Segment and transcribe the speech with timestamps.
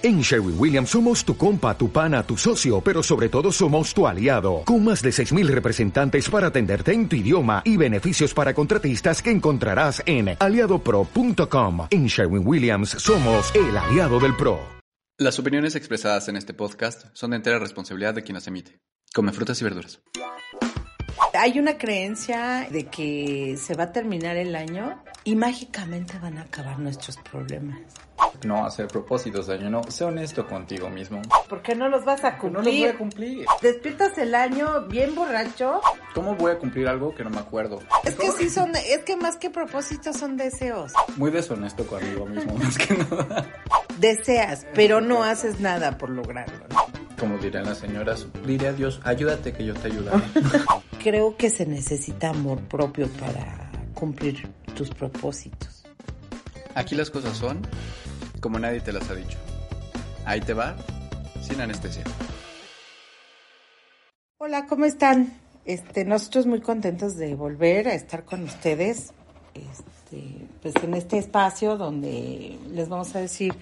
[0.00, 4.06] En Sherwin Williams somos tu compa, tu pana, tu socio, pero sobre todo somos tu
[4.06, 9.20] aliado, con más de 6.000 representantes para atenderte en tu idioma y beneficios para contratistas
[9.20, 11.88] que encontrarás en aliadopro.com.
[11.90, 14.60] En Sherwin Williams somos el aliado del PRO.
[15.18, 18.78] Las opiniones expresadas en este podcast son de entera responsabilidad de quien las emite.
[19.12, 20.00] Come frutas y verduras.
[21.34, 26.42] Hay una creencia de que se va a terminar el año y mágicamente van a
[26.42, 27.80] acabar nuestros problemas.
[28.44, 29.82] No hacer propósitos de año, no.
[29.84, 31.20] Sé honesto contigo mismo.
[31.48, 32.52] ¿Por qué no los vas a cumplir?
[32.52, 33.46] No los voy a cumplir.
[33.62, 35.80] Despiertas el año bien borracho.
[36.14, 37.80] ¿Cómo voy a cumplir algo que no me acuerdo?
[38.04, 40.92] Es que sí son, es que más que propósitos son deseos.
[41.16, 43.46] Muy deshonesto conmigo mismo, más que nada.
[43.98, 46.66] Deseas, pero no haces nada por lograrlo.
[47.18, 50.22] Como dirán las señoras, diré a Dios, ayúdate que yo te ayudaré.
[51.02, 55.84] Creo que se necesita amor propio para cumplir tus propósitos.
[56.74, 57.62] Aquí las cosas son
[58.40, 59.38] como nadie te las ha dicho.
[60.24, 60.76] Ahí te va,
[61.40, 62.02] sin anestesia.
[64.38, 65.32] Hola, ¿cómo están?
[65.64, 69.12] Este, nosotros muy contentos de volver a estar con ustedes,
[69.54, 73.54] este, pues en este espacio donde les vamos a decir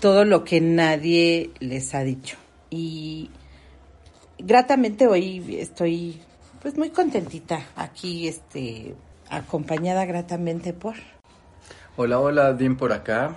[0.00, 2.36] todo lo que nadie les ha dicho.
[2.70, 3.30] Y
[4.38, 6.20] gratamente hoy estoy
[6.62, 8.94] pues muy contentita aquí, este,
[9.28, 10.94] acompañada gratamente por.
[11.96, 13.36] Hola, hola, bien por acá.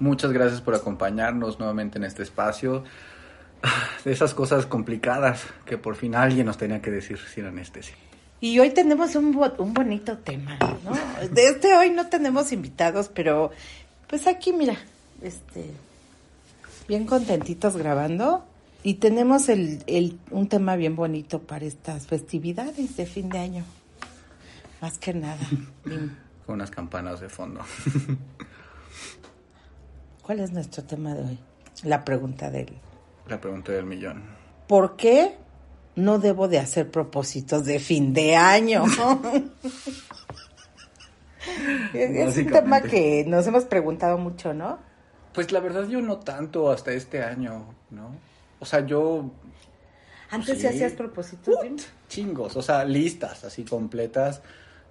[0.00, 2.84] Muchas gracias por acompañarnos nuevamente en este espacio.
[4.04, 7.96] De esas cosas complicadas que por fin alguien nos tenía que decir sin anestesia.
[8.40, 10.92] Y hoy tenemos un, un bonito tema, ¿no?
[11.28, 13.50] De este hoy no tenemos invitados, pero
[14.06, 14.76] pues aquí mira,
[15.22, 15.72] este,
[16.86, 18.44] bien contentitos grabando.
[18.82, 23.64] Y tenemos el, el, un tema bien bonito para estas festividades de fin de año.
[24.80, 25.44] Más que nada.
[26.46, 27.60] Con unas campanas de fondo.
[30.22, 31.38] ¿Cuál es nuestro tema de hoy?
[31.82, 32.72] La pregunta del...
[33.28, 34.22] La pregunta del millón.
[34.66, 35.36] ¿Por qué
[35.96, 38.84] no debo de hacer propósitos de fin de año?
[41.94, 44.78] es un tema que nos hemos preguntado mucho, ¿no?
[45.32, 48.27] Pues la verdad yo no tanto hasta este año, ¿no?
[48.60, 49.30] O sea, yo...
[50.30, 51.54] Antes sí, hacías propósitos.
[51.54, 51.76] Uh,
[52.08, 54.42] chingos, o sea, listas así completas.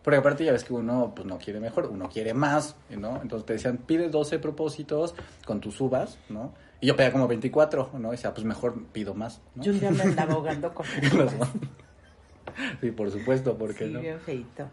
[0.08, 3.22] Porque aparte ya ves que uno pues no quiere mejor, uno quiere más, ¿no?
[3.22, 5.14] Entonces te decían, pide 12 propósitos
[5.46, 6.54] con tus uvas, ¿no?
[6.80, 8.08] Y yo pedía como 24, ¿no?
[8.08, 9.64] Y decía, pues mejor pido más, ¿no?
[9.64, 10.86] Yo un día me andaba ahogando con
[12.82, 14.00] Sí, por supuesto, porque sí, no.
[14.00, 14.70] bien feito.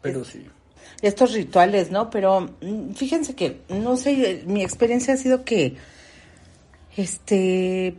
[0.00, 0.46] Pero es, sí.
[1.02, 2.08] Estos rituales, ¿no?
[2.08, 2.48] Pero
[2.94, 5.76] fíjense que, no sé, mi experiencia ha sido que,
[6.96, 7.96] este,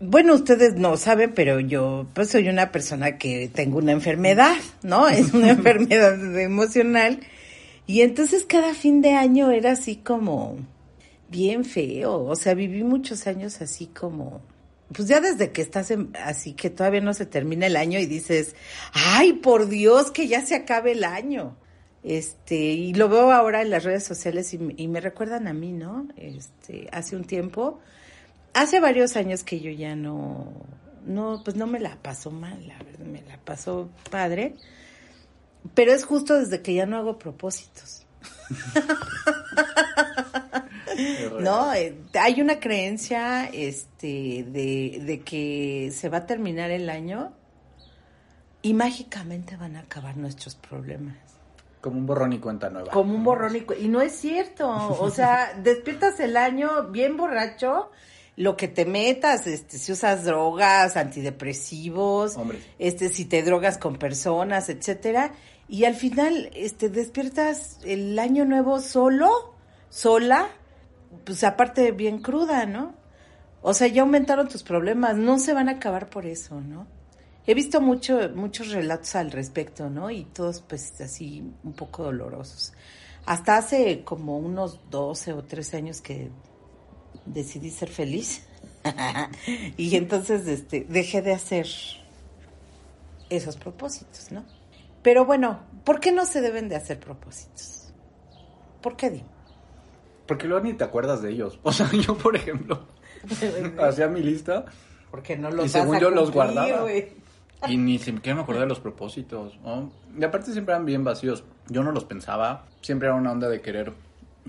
[0.00, 5.08] bueno, ustedes no saben, pero yo pues soy una persona que tengo una enfermedad, ¿no?
[5.08, 7.20] Es una enfermedad emocional.
[7.86, 10.56] Y entonces cada fin de año era así como
[11.30, 12.24] bien feo.
[12.24, 14.42] O sea, viví muchos años así como,
[14.92, 18.06] pues ya desde que estás en, así que todavía no se termina el año y
[18.06, 18.54] dices,
[18.92, 21.56] ay, por Dios, que ya se acabe el año.
[22.02, 25.72] Este, y lo veo ahora en las redes sociales y, y me recuerdan a mí,
[25.72, 26.06] ¿no?
[26.16, 27.80] Este, hace un tiempo
[28.56, 30.52] hace varios años que yo ya no,
[31.04, 34.56] no, pues no me la paso mal, la verdad, me la paso padre,
[35.74, 38.06] pero es justo desde que ya no hago propósitos.
[41.40, 47.32] no, eh, hay una creencia, este, de, de que se va a terminar el año
[48.62, 51.16] y mágicamente van a acabar nuestros problemas.
[51.82, 52.90] Como un borrón y cuenta nueva.
[52.90, 53.84] Como un borrón y cuenta.
[53.84, 54.68] Y no es cierto.
[54.68, 57.90] O sea, despiertas el año bien borracho
[58.36, 62.60] lo que te metas, este, si usas drogas, antidepresivos, Hombre.
[62.78, 65.32] este, si te drogas con personas, etcétera,
[65.68, 69.54] y al final, este, despiertas el año nuevo solo,
[69.88, 70.48] sola,
[71.24, 72.94] pues aparte bien cruda, ¿no?
[73.62, 76.86] O sea, ya aumentaron tus problemas, no se van a acabar por eso, ¿no?
[77.46, 80.10] He visto mucho, muchos relatos al respecto, ¿no?
[80.10, 82.74] Y todos, pues, así, un poco dolorosos.
[83.24, 86.30] Hasta hace como unos 12 o 13 años que
[87.24, 88.46] decidí ser feliz
[89.76, 91.66] y entonces este dejé de hacer
[93.30, 94.44] esos propósitos, ¿no?
[95.02, 97.92] Pero bueno, ¿por qué no se deben de hacer propósitos?
[98.82, 99.22] ¿Por qué, Di?
[100.26, 101.58] Porque luego ni te acuerdas de ellos.
[101.62, 102.86] O sea, yo, por ejemplo,
[103.80, 104.64] hacía mi lista.
[105.10, 106.88] Porque no los y según yo los guardaba.
[107.68, 109.58] Y ni siquiera me acordé de los propósitos.
[109.64, 109.90] ¿no?
[110.18, 111.44] Y aparte siempre eran bien vacíos.
[111.68, 112.66] Yo no los pensaba.
[112.80, 113.92] Siempre era una onda de querer,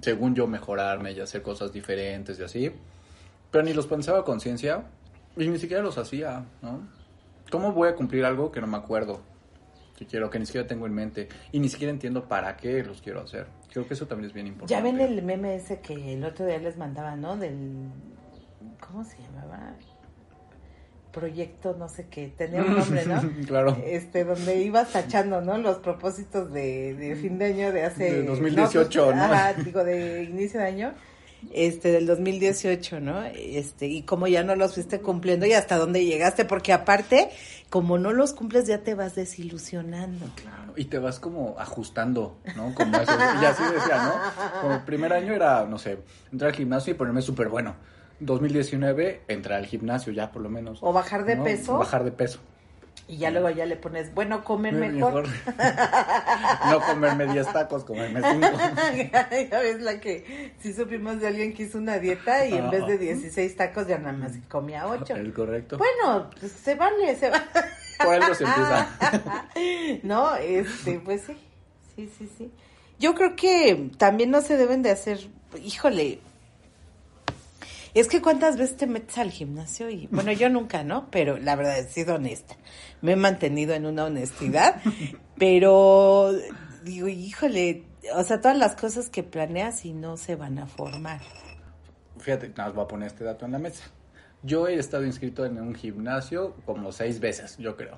[0.01, 2.71] según yo, mejorarme y hacer cosas diferentes y así.
[3.51, 4.83] Pero ni los pensaba a conciencia.
[5.35, 6.81] Y ni siquiera los hacía, ¿no?
[7.51, 9.21] ¿Cómo voy a cumplir algo que no me acuerdo?
[9.95, 11.29] Que quiero, que ni siquiera tengo en mente.
[11.51, 13.47] Y ni siquiera entiendo para qué los quiero hacer.
[13.71, 14.73] Creo que eso también es bien importante.
[14.73, 17.37] Ya ven el meme ese que el otro día les mandaba, ¿no?
[17.37, 17.89] Del
[18.79, 19.75] ¿cómo se llamaba?
[21.11, 23.21] Proyecto, no sé qué, tenía un nombre, ¿no?
[23.47, 23.77] claro.
[23.85, 25.57] Este, donde ibas tachando, ¿no?
[25.57, 28.11] Los propósitos de, de fin de año de hace...
[28.11, 29.23] De 2018, ¿no?
[29.23, 30.93] Ajá, digo, de inicio de año
[31.53, 33.23] este del 2018, ¿no?
[33.23, 37.29] Este, y como ya no los fuiste cumpliendo y hasta dónde llegaste, porque aparte,
[37.69, 40.25] como no los cumples ya te vas desilusionando.
[40.35, 42.73] Claro, y te vas como ajustando, ¿no?
[42.73, 43.11] Como eso,
[43.41, 44.61] y así decía, ¿no?
[44.61, 45.99] Como el primer año era, no sé,
[46.31, 47.75] entrar al gimnasio y ponerme súper bueno.
[48.19, 50.79] 2019, entrar al gimnasio ya por lo menos.
[50.81, 51.43] O bajar de ¿no?
[51.43, 51.77] peso.
[51.77, 52.39] Bajar de peso.
[53.09, 55.27] Y ya luego ya le pones, bueno, comer mejor.
[56.69, 58.47] no comerme 10 tacos, comerme 5.
[59.49, 62.85] ya ves la que sí supimos de alguien que hizo una dieta y en vez
[62.85, 65.15] de 16 tacos ya nada más comía 8.
[65.15, 65.77] El correcto.
[65.77, 67.45] Bueno, pues se vale, se vale.
[68.03, 68.89] Por algo se empieza.
[70.03, 71.37] no, este, pues sí,
[71.95, 72.51] sí, sí, sí.
[72.99, 75.29] Yo creo que también no se deben de hacer,
[75.63, 76.19] híjole,
[77.93, 81.09] es que cuántas veces te metes al gimnasio y, bueno, yo nunca, ¿no?
[81.11, 82.55] Pero la verdad he sido honesta.
[83.01, 84.81] Me he mantenido en una honestidad,
[85.37, 86.31] pero
[86.83, 87.83] digo, híjole,
[88.15, 91.21] o sea, todas las cosas que planeas y no se van a formar.
[92.19, 93.83] Fíjate, nada más voy a poner este dato en la mesa.
[94.43, 97.97] Yo he estado inscrito en un gimnasio como seis veces, yo creo.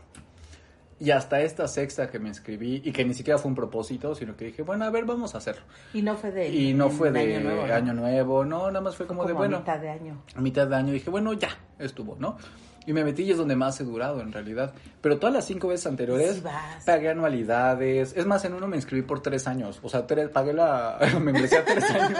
[0.99, 4.35] Y hasta esta sexta que me inscribí, y que ni siquiera fue un propósito, sino
[4.35, 5.63] que dije, bueno, a ver, vamos a hacerlo.
[5.93, 7.73] Y no fue de Y no fue de año nuevo, ¿no?
[7.73, 10.21] año nuevo, no, nada más fue como, de, Como bueno, a mitad de año.
[10.35, 12.37] a mitad de año dije, bueno, ya, estuvo, ¿no?
[12.85, 14.73] Y me metí y es donde más he durado, en realidad.
[15.01, 16.43] Pero todas las cinco veces anteriores Sí
[16.85, 18.13] pagué anualidades.
[18.15, 19.79] Es más, en uno me inscribí por tres años.
[19.83, 22.19] O sea, tres, pagué la membresía tres años.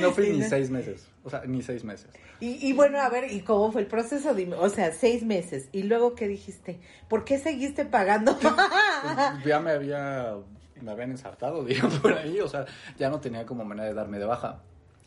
[0.00, 1.06] No fui ni seis meses.
[1.22, 2.10] O sea, ni seis meses.
[2.40, 4.34] Y, y bueno, a ver, ¿y cómo fue el proceso?
[4.34, 5.68] Dime, o sea, seis meses.
[5.72, 6.80] ¿Y luego qué dijiste?
[7.08, 8.36] ¿Por qué seguiste pagando?
[9.04, 10.34] Pues, ya me había,
[10.80, 12.40] me habían ensartado, digo, por ahí.
[12.40, 12.64] O sea,
[12.98, 14.62] ya no tenía como manera de darme de baja.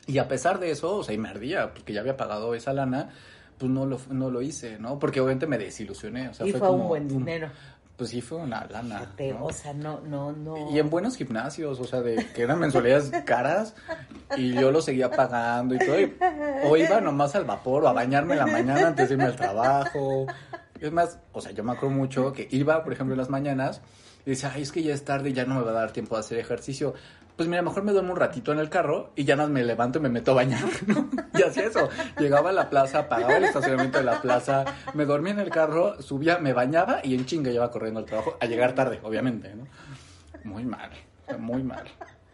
[0.07, 2.73] Y a pesar de eso, o sea, y me ardía, porque ya había pagado esa
[2.73, 3.09] lana,
[3.57, 4.97] pues no lo, no lo hice, ¿no?
[4.99, 6.29] Porque obviamente me desilusioné.
[6.29, 7.49] O sea, y fue, fue un buen dinero.
[7.97, 8.99] Pues sí, fue una lana.
[8.99, 9.45] Fíjate, ¿no?
[9.45, 10.71] O sea, no, no, no.
[10.71, 13.73] Y en buenos gimnasios, o sea, de que eran mensualidades caras
[14.37, 15.99] y yo lo seguía pagando y todo.
[15.99, 16.15] y-
[16.63, 19.35] o iba nomás al vapor o a bañarme en la mañana antes de irme al
[19.35, 20.27] trabajo.
[20.79, 23.81] Es más, o sea, yo me acuerdo mucho que iba, por ejemplo, en las mañanas
[24.27, 25.91] y decía, ay, es que ya es tarde y ya no me va a dar
[25.91, 26.93] tiempo de hacer ejercicio.
[27.37, 29.99] Pues mira, mejor me duermo un ratito en el carro y ya más me levanto
[29.99, 31.07] y me meto a bañar, ¿no?
[31.37, 31.87] Y hacía eso.
[32.19, 36.01] Llegaba a la plaza, pagaba el estacionamiento de la plaza, me dormía en el carro,
[36.01, 39.67] subía, me bañaba y en chinga iba corriendo al trabajo, a llegar tarde, obviamente, ¿no?
[40.43, 40.89] Muy mal,
[41.37, 41.85] muy mal.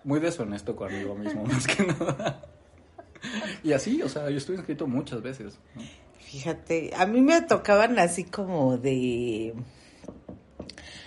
[0.05, 2.41] Muy deshonesto conmigo mismo, más que nada.
[3.61, 5.59] Y así, o sea, yo estuve inscrito muchas veces.
[5.75, 5.81] ¿no?
[6.19, 9.53] Fíjate, a mí me tocaban así como de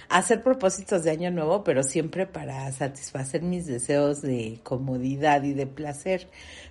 [0.09, 5.67] hacer propósitos de año nuevo, pero siempre para satisfacer mis deseos de comodidad y de
[5.67, 6.29] placer.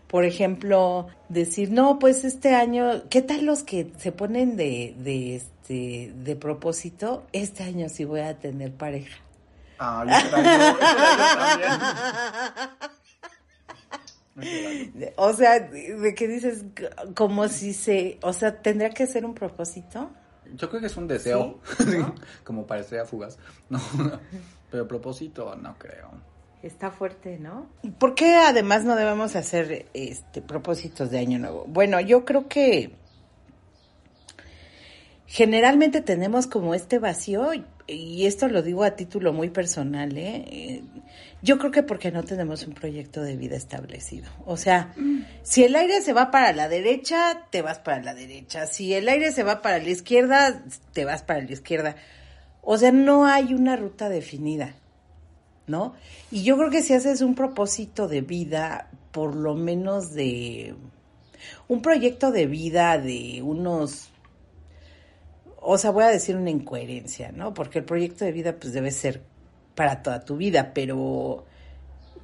[0.08, 5.36] Por ejemplo, decir, no, pues este año, ¿qué tal los que se ponen de, de
[5.36, 7.26] este, de propósito?
[7.34, 9.18] Este año sí voy a tener pareja.
[9.80, 10.78] Ah, yo extraño, yo
[11.38, 11.72] también.
[15.16, 16.66] O sea, de que dices,
[17.16, 20.12] como si se, o sea, tendría que ser un propósito.
[20.54, 22.16] Yo creo que es un deseo, Sí, ¿no?
[22.44, 23.38] como parecía fugaz.
[23.70, 23.80] No,
[24.72, 26.12] pero propósito no creo.
[26.62, 27.68] Está fuerte, ¿no?
[28.00, 31.66] ¿Por qué además no debemos hacer este propósitos de año nuevo?
[31.68, 32.96] Bueno, yo creo que
[35.28, 37.52] generalmente tenemos como este vacío
[37.88, 40.46] y esto lo digo a título muy personal, ¿eh?
[40.48, 40.84] Eh,
[41.42, 44.30] Yo creo que porque no tenemos un proyecto de vida establecido.
[44.46, 44.94] O sea,
[45.44, 48.66] si el aire se va para la derecha, te vas para la derecha.
[48.66, 50.64] Si el aire se va para la izquierda,
[50.94, 51.96] te vas para la izquierda.
[52.62, 54.76] O sea, no hay una ruta definida.
[55.68, 55.94] ¿no?
[56.32, 60.76] Y yo creo que si haces un propósito de vida, por lo menos de
[61.68, 64.10] un proyecto de vida de unos,
[65.66, 67.54] o sea, voy a decir una incoherencia, ¿no?
[67.54, 69.24] Porque el proyecto de vida pues debe ser
[69.74, 71.46] para toda tu vida, pero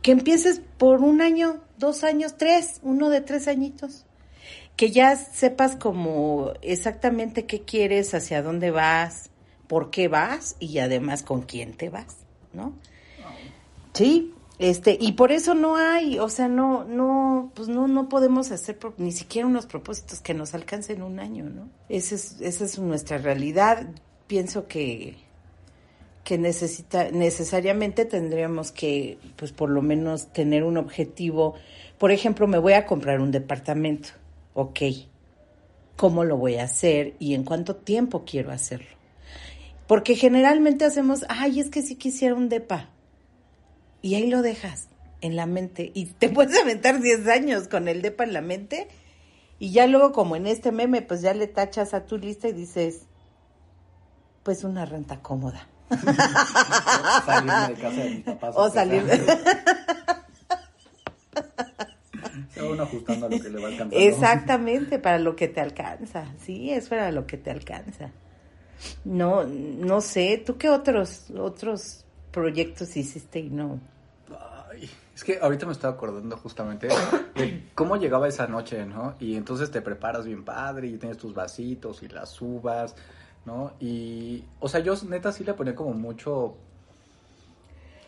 [0.01, 4.05] que empieces por un año, dos años, tres, uno de tres añitos.
[4.75, 9.29] Que ya sepas como exactamente qué quieres, hacia dónde vas,
[9.67, 12.17] por qué vas y además con quién te vas,
[12.53, 12.73] ¿no?
[13.93, 18.51] Sí, este, y por eso no hay, o sea, no, no, pues no, no podemos
[18.51, 21.67] hacer ni siquiera unos propósitos que nos alcancen un año, ¿no?
[21.89, 23.87] Esa es, esa es nuestra realidad.
[24.27, 25.17] Pienso que,
[26.23, 31.55] que necesita, necesariamente tendríamos que, pues por lo menos tener un objetivo.
[31.97, 34.09] Por ejemplo, me voy a comprar un departamento,
[34.53, 34.79] ok.
[35.95, 38.95] ¿Cómo lo voy a hacer y en cuánto tiempo quiero hacerlo?
[39.87, 42.91] Porque generalmente hacemos, ay, es que sí quisiera un depa.
[44.01, 44.87] Y ahí lo dejas.
[45.21, 48.87] en la mente y te puedes aventar 10 años con el depa en la mente
[49.59, 52.53] y ya luego como en este meme pues ya le tachas a tu lista y
[52.53, 53.03] dices
[54.43, 55.67] pues una renta cómoda.
[57.25, 58.55] Salirme de casa de mis papás.
[58.57, 59.03] O salir.
[62.49, 63.97] Se va uno ajustando a lo que le va alcanzando.
[63.97, 66.25] Exactamente, para lo que te alcanza.
[66.39, 68.09] Sí, es para lo que te alcanza.
[69.05, 73.79] No, no sé, ¿tú qué otros otros proyectos hiciste y no?
[75.21, 76.87] Es que ahorita me estaba acordando justamente
[77.35, 79.13] de cómo llegaba esa noche, ¿no?
[79.19, 82.95] Y entonces te preparas bien padre y tienes tus vasitos y las uvas,
[83.45, 83.73] ¿no?
[83.79, 86.55] Y, o sea, yo neta sí le ponía como mucho...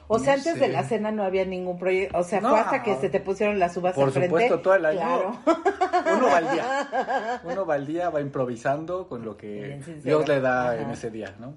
[0.08, 0.60] O sea, antes sé.
[0.60, 2.50] de la cena no había ningún proyecto, o sea, No.
[2.50, 4.30] fue hasta que se te pusieron las uvas Por enfrente.
[4.30, 5.00] supuesto, todo el año.
[5.00, 5.38] Claro.
[6.18, 7.42] Uno va al día.
[7.44, 9.80] Uno va al día, va improvisando con lo que.
[10.04, 11.54] Dios le da en ese día, ¿no?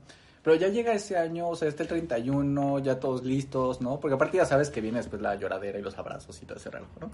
[0.47, 3.99] Pero ya llega ese año, o sea, este 31, ya todos listos, ¿no?
[3.99, 6.71] Porque aparte ya sabes que viene después la lloradera y los abrazos y todo ese
[6.71, 7.11] relajo, ¿no?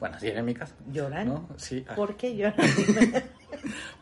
[0.00, 0.74] Bueno, así era en mi casa.
[0.92, 1.28] ¿Lloran?
[1.28, 1.48] ¿No?
[1.56, 1.82] Sí.
[1.88, 2.54] ah, ¿Por qué lloran?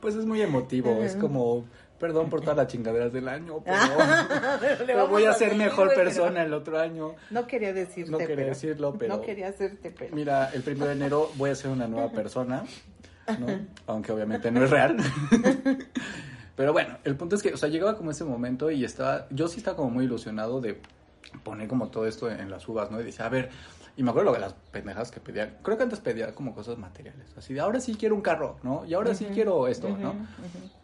[0.00, 1.64] Pues es muy emotivo, es como,
[2.00, 3.76] perdón por todas las chingaderas del año, pero,
[4.60, 7.14] Pero le pero voy a ser mejor pero- persona el otro año.
[7.30, 10.12] No quería decirte, No quería pero- decirlo, pero- No quería hacerte, pero...
[10.16, 12.64] Mira, el primero de enero voy a ser una nueva persona,
[13.38, 13.46] ¿no?
[13.86, 14.96] Aunque obviamente no es real.
[16.62, 19.48] Pero bueno, el punto es que, o sea, llegaba como ese momento y estaba, yo
[19.48, 20.80] sí estaba como muy ilusionado de
[21.42, 23.00] poner como todo esto en las uvas, ¿no?
[23.00, 23.50] Y decía, a ver,
[23.96, 26.78] y me acuerdo lo de las pendejas que pedía, creo que antes pedía como cosas
[26.78, 28.84] materiales, así de, ahora sí quiero un carro, ¿no?
[28.86, 30.14] Y ahora sí quiero esto, ¿no?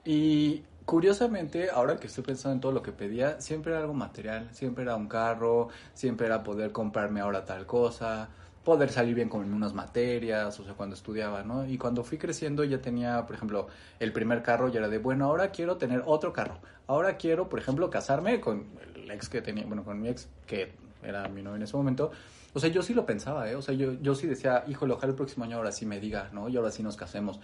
[0.05, 4.49] Y curiosamente, ahora que estoy pensando en todo lo que pedía, siempre era algo material,
[4.51, 8.31] siempre era un carro, siempre era poder comprarme ahora tal cosa,
[8.69, 11.67] poder salir bien con unas materias, o sea, cuando estudiaba, ¿no?
[11.67, 13.67] Y cuando fui creciendo ya tenía, por ejemplo,
[13.99, 17.61] el primer carro ya era de, bueno, ahora quiero tener otro carro, ahora quiero, por
[17.61, 20.73] ejemplo, casarme con el ex que tenía, bueno, con mi ex, que
[21.03, 22.11] era mi novio en ese momento.
[22.53, 23.57] O sea, yo sí lo pensaba, ¿eh?
[23.57, 26.29] O sea, yo, yo sí decía, híjole, ojalá el próximo año ahora sí me diga,
[26.35, 26.51] ¿no?
[26.51, 27.41] Y ahora sí nos casemos.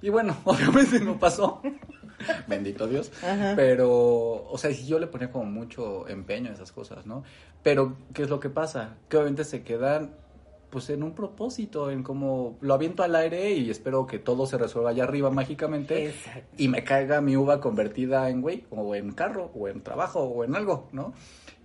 [0.00, 1.60] Y bueno, obviamente no pasó.
[2.46, 3.10] Bendito Dios.
[3.56, 3.90] Pero,
[4.48, 7.24] o sea, yo le ponía como mucho empeño a esas cosas, ¿no?
[7.64, 8.96] Pero, ¿qué es lo que pasa?
[9.08, 10.14] Que obviamente se quedan,
[10.70, 14.58] pues, en un propósito, en como lo aviento al aire y espero que todo se
[14.58, 16.08] resuelva allá arriba mágicamente.
[16.08, 16.54] Exacto.
[16.56, 20.44] Y me caiga mi uva convertida en güey, o en carro, o en trabajo, o
[20.44, 21.12] en algo, ¿no?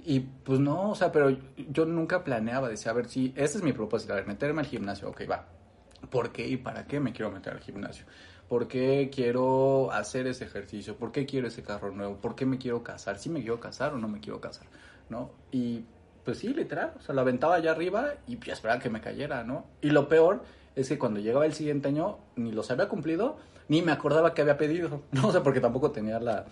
[0.05, 1.35] Y pues no, o sea, pero
[1.69, 4.67] yo nunca planeaba, decía, a ver, si ese es mi propósito, a ver, meterme al
[4.67, 5.47] gimnasio, ok, va.
[6.09, 8.05] ¿Por qué y para qué me quiero meter al gimnasio?
[8.49, 10.97] ¿Por qué quiero hacer ese ejercicio?
[10.97, 12.17] ¿Por qué quiero ese carro nuevo?
[12.17, 13.17] ¿Por qué me quiero casar?
[13.17, 14.67] ¿Sí me quiero casar o no me quiero casar?
[15.09, 15.31] ¿No?
[15.51, 15.85] Y
[16.25, 19.43] pues sí, literal, o sea, lo aventaba allá arriba y pues esperaba que me cayera,
[19.43, 19.65] ¿no?
[19.81, 20.43] Y lo peor
[20.75, 23.37] es que cuando llegaba el siguiente año ni los había cumplido,
[23.67, 25.27] ni me acordaba que había pedido, ¿no?
[25.27, 26.45] O sea, porque tampoco tenía la,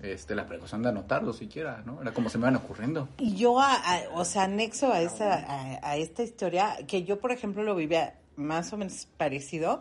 [0.00, 2.00] este, la precaución de anotarlo siquiera, ¿no?
[2.02, 3.08] Era como se me iban ocurriendo.
[3.18, 7.18] Y yo, a- a- o sea, anexo a, esa, a, a esta historia, que yo,
[7.20, 9.80] por ejemplo, lo vivía más o menos parecido,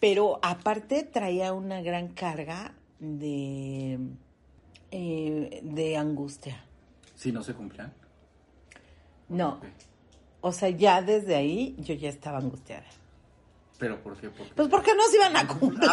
[0.00, 3.98] pero aparte traía una gran carga de,
[4.90, 6.64] eh, de angustia.
[7.14, 7.92] Si no se cumplían.
[9.30, 9.60] No,
[10.42, 12.84] o sea, ya desde ahí yo ya estaba angustiada.
[13.78, 14.28] ¿Pero por qué?
[14.28, 14.52] ¿Por qué?
[14.54, 15.88] Pues porque no se iban a cumplir.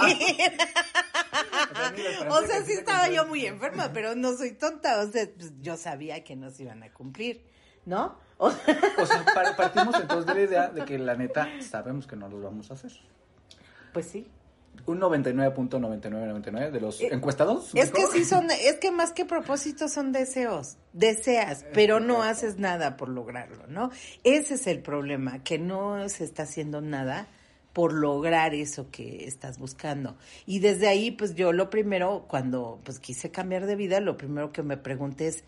[1.98, 5.00] esperanza O sea, sí estaba yo muy enferma, pero no soy tonta.
[5.02, 7.46] O sea, pues, yo sabía que no se iban a cumplir,
[7.86, 8.18] ¿no?
[8.38, 12.16] O- O sea, par- partimos entonces de la idea de que la neta sabemos que
[12.16, 12.92] no los vamos a hacer.
[13.94, 14.28] pues sí.
[14.86, 17.72] Un 99.9999 de los Eh, encuestados.
[17.74, 20.78] Es que sí son, es que más que propósitos son deseos.
[20.94, 23.92] Deseas, pero no haces nada por lograrlo, ¿no?
[24.24, 27.28] Ese es el problema, que no se está haciendo nada
[27.74, 30.18] por lograr eso que estás buscando.
[30.48, 34.52] Y desde ahí, pues yo lo primero, cuando pues quise cambiar de vida, lo primero
[34.52, 35.44] que me pregunté es,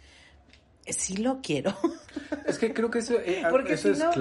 [0.85, 1.75] ¿sí lo quiero?
[2.45, 4.11] Es que creo que eso, eh, Porque eso si es no,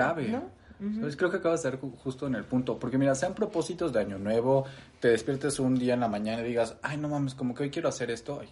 [0.81, 1.09] ¿no?
[1.17, 2.79] Creo que acabas de estar ju- justo en el punto.
[2.79, 4.65] Porque mira, sean propósitos de año nuevo,
[5.01, 7.71] te despiertes un día en la mañana y digas, ay, no mames, como que hoy
[7.71, 8.49] quiero hacer esto, ay,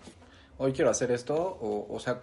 [0.59, 2.21] hoy quiero hacer esto, o, o sea,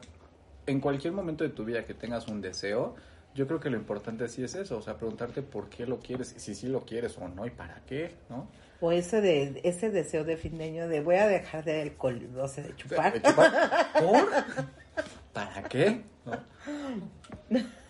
[0.65, 2.95] en cualquier momento de tu vida que tengas un deseo,
[3.35, 6.33] yo creo que lo importante sí es eso, o sea, preguntarte por qué lo quieres,
[6.37, 8.47] y si sí lo quieres o no, y para qué, ¿no?
[8.79, 12.29] O ese de, ese deseo de fin de año de voy a dejar de alcohol,
[12.37, 13.13] o sea, de chupar.
[13.13, 13.51] ¿De chupar?
[13.93, 14.29] ¿Por?
[15.33, 16.01] ¿Para qué?
[16.25, 17.59] ¿No?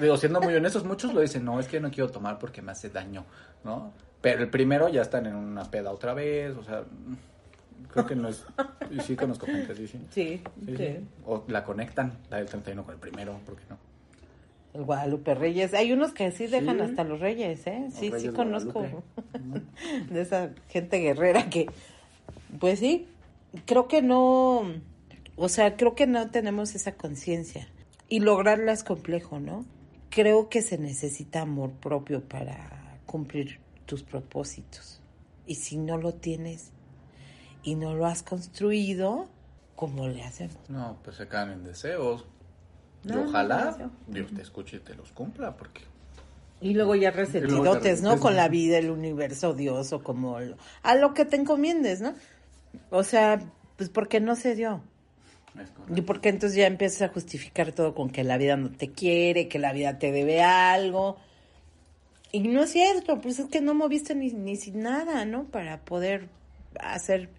[0.00, 2.72] Digo, siendo muy honestos, muchos lo dicen, no, es que no quiero tomar porque me
[2.72, 3.24] hace daño,
[3.64, 3.92] ¿no?
[4.20, 6.84] Pero el primero ya están en una peda otra vez, o sea,
[7.92, 8.44] creo que no es...
[8.90, 9.86] Y sí conozco gente sí.
[9.86, 10.76] Sí, Sí, sí.
[10.76, 10.96] sí.
[11.24, 13.78] O la conectan, la del 31 con el primero, ¿por qué no?
[14.74, 15.72] El Guadalupe Reyes.
[15.72, 16.82] Hay unos que sí dejan Sí.
[16.82, 17.88] hasta los Reyes, ¿eh?
[17.90, 19.02] Sí, Reyes sí conozco Guadalupe.
[20.10, 21.66] de esa gente guerrera que,
[22.60, 23.06] pues sí,
[23.64, 24.62] creo que no,
[25.36, 27.68] o sea, creo que no tenemos esa conciencia.
[28.08, 29.64] Y lograrla es complejo, ¿no?
[30.08, 35.00] creo que se necesita amor propio para cumplir tus propósitos.
[35.46, 36.70] Y si no lo tienes
[37.62, 39.28] y no lo has construido,
[39.74, 40.56] ¿cómo le hacemos?
[40.70, 42.24] No, pues se caen en deseos.
[43.04, 43.90] No, ojalá.
[44.06, 45.82] Dios te escuche y te los cumpla, porque
[46.62, 48.18] Y luego ya resentidotes, te ¿no?
[48.18, 52.14] Con la vida, el universo, Dios o como lo- a lo que te encomiendes, ¿no?
[52.90, 53.38] O sea,
[53.76, 54.80] pues porque no se dio.
[55.62, 58.90] Es Y porque entonces ya empiezas a justificar todo con que la vida no te
[58.92, 61.16] quiere, que la vida te debe algo.
[62.32, 65.44] Y no es cierto, pues es que no moviste ni, ni sin nada, ¿no?
[65.44, 66.28] Para poder
[66.80, 67.30] hacer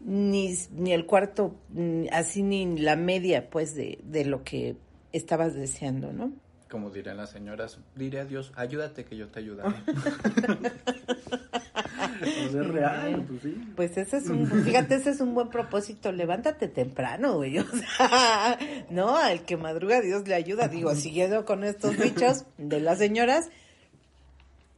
[0.00, 4.76] ni, ni el cuarto, ni- así ni la media, pues, de, de lo que
[5.12, 6.32] estabas deseando, ¿no?
[6.68, 9.76] Como dirán las señoras, diré a Dios, ayúdate que yo te ayudaré.
[12.18, 13.72] Pues es real, pues sí.
[13.76, 18.58] Pues ese es un, fíjate, ese es un buen propósito, levántate temprano, güey, o sea,
[18.90, 23.48] no, al que madruga Dios le ayuda, digo, siguiendo con estos dichos de las señoras,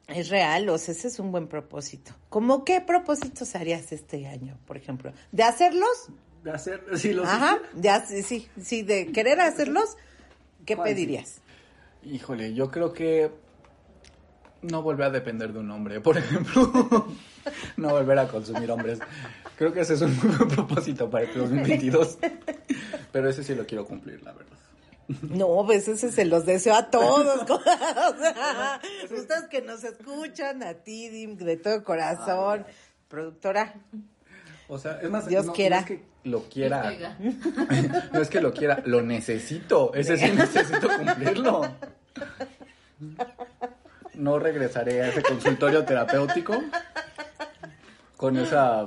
[0.09, 2.13] es real, o sea, ese es un buen propósito.
[2.29, 5.13] ¿Cómo qué propósitos harías este año, por ejemplo?
[5.33, 6.09] ¿De hacerlos?
[6.45, 9.97] De hacer, si los Ajá, de sí, sí, de querer hacerlos,
[10.65, 10.95] ¿qué ¿Cuál sí?
[10.95, 11.41] pedirías?
[12.05, 13.33] Híjole, yo creo que
[14.67, 17.09] no volver a depender de un hombre, por ejemplo.
[17.77, 18.99] no volver a consumir hombres.
[19.57, 22.19] Creo que ese es un muy buen propósito para el 2022.
[23.13, 24.57] Pero ese sí lo quiero cumplir, la verdad.
[25.23, 27.49] No, pues ese se los deseo a todos.
[27.51, 32.67] o sea, ustedes que nos escuchan, a ti, Dim, de todo corazón,
[33.09, 33.75] productora.
[34.69, 35.77] O sea, es más, Dios no, quiera.
[35.77, 37.17] no es que lo quiera.
[38.13, 39.95] No es que lo quiera, lo necesito.
[39.95, 41.63] Ese sí necesito cumplirlo.
[44.17, 46.55] No regresaré a ese consultorio terapéutico
[48.17, 48.87] con esa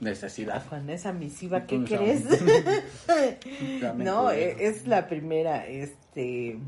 [0.00, 0.66] necesidad.
[0.68, 2.24] Con esa misiva, ¿qué crees?
[3.96, 6.58] No, e- es la primera, este,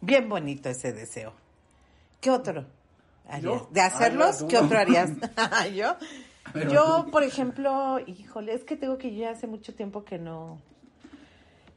[0.00, 1.34] bien bonito ese deseo.
[2.20, 2.66] ¿Qué otro
[3.28, 3.42] harías?
[3.42, 3.68] ¿Yo?
[3.70, 4.42] ¿De hacerlos?
[4.42, 4.48] Ay.
[4.48, 5.10] ¿Qué otro harías?
[5.74, 5.96] ¿Yo?
[6.52, 7.10] Pero Yo, tú.
[7.10, 10.60] por ejemplo, híjole, es que tengo que yo ya hace mucho tiempo que no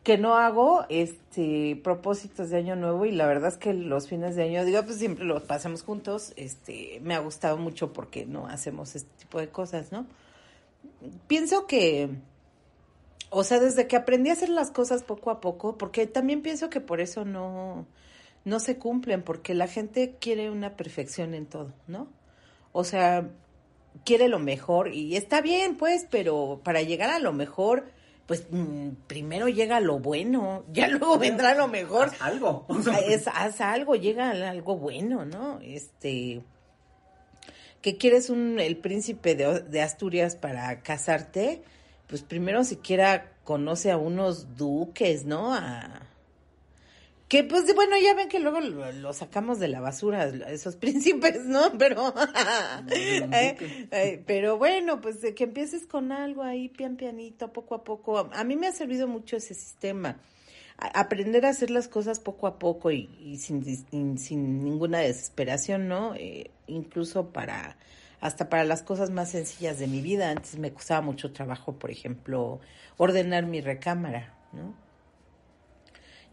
[0.03, 4.35] que no hago este propósitos de año nuevo y la verdad es que los fines
[4.35, 8.47] de año digo pues siempre los pasamos juntos este me ha gustado mucho porque no
[8.47, 10.05] hacemos este tipo de cosas no
[11.27, 12.09] pienso que
[13.29, 16.69] o sea desde que aprendí a hacer las cosas poco a poco porque también pienso
[16.69, 17.85] que por eso no
[18.43, 22.07] no se cumplen porque la gente quiere una perfección en todo no
[22.73, 23.29] o sea
[24.03, 27.85] quiere lo mejor y está bien, pues, pero para llegar a lo mejor,
[28.27, 32.07] pues mm, primero llega lo bueno, ya luego vendrá lo mejor.
[32.07, 32.65] Haz algo.
[32.91, 35.59] Ah, Es, haz algo, llega algo bueno, ¿no?
[35.61, 36.41] Este,
[37.81, 41.63] que quieres un, el príncipe de, de Asturias para casarte,
[42.07, 45.53] pues primero siquiera conoce a unos duques, ¿no?
[45.53, 46.01] A,
[47.33, 51.45] que pues bueno, ya ven que luego lo, lo sacamos de la basura, esos príncipes,
[51.45, 51.75] ¿no?
[51.79, 52.13] Pero,
[52.91, 53.57] eh,
[53.89, 58.29] eh, pero bueno, pues que empieces con algo ahí, pian pianito, poco a poco.
[58.31, 60.19] A mí me ha servido mucho ese sistema.
[60.77, 64.99] A- aprender a hacer las cosas poco a poco y, y sin, sin, sin ninguna
[64.99, 66.13] desesperación, ¿no?
[66.13, 67.77] Eh, incluso para,
[68.21, 70.29] hasta para las cosas más sencillas de mi vida.
[70.29, 72.59] Antes me costaba mucho trabajo, por ejemplo,
[72.97, 74.82] ordenar mi recámara, ¿no?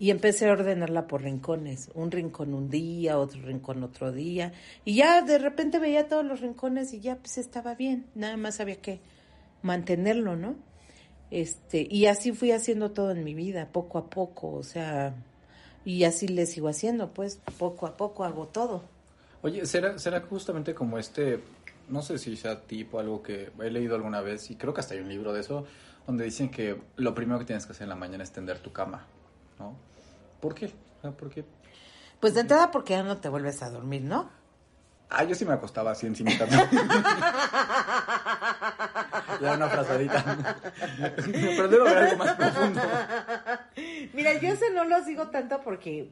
[0.01, 4.53] Y empecé a ordenarla por rincones, un rincón un día, otro rincón otro día,
[4.85, 8.59] y ya de repente veía todos los rincones y ya pues estaba bien, nada más
[8.61, 9.01] había que
[9.63, 10.57] mantenerlo, ¿no?
[11.31, 15.15] Este, y así fui haciendo todo en mi vida, poco a poco, o sea,
[15.85, 18.83] y así le sigo haciendo, pues poco a poco hago todo.
[19.43, 21.41] Oye, ¿será, será justamente como este,
[21.89, 24.95] no sé si sea tipo algo que he leído alguna vez y creo que hasta
[24.95, 25.67] hay un libro de eso,
[26.07, 28.73] donde dicen que lo primero que tienes que hacer en la mañana es tender tu
[28.73, 29.07] cama,
[29.61, 29.77] ¿no?
[30.41, 30.67] ¿Por qué?
[30.67, 31.45] O sea, ¿Por qué?
[32.19, 34.29] Pues de entrada porque ya no te vuelves a dormir, ¿no?
[35.11, 36.31] Ah, yo sí me acostaba así encima.
[39.41, 40.57] Ya una frazadita.
[41.25, 42.83] Pero debe haber algo más profundo.
[44.13, 46.11] Mira, yo no lo sigo tanto porque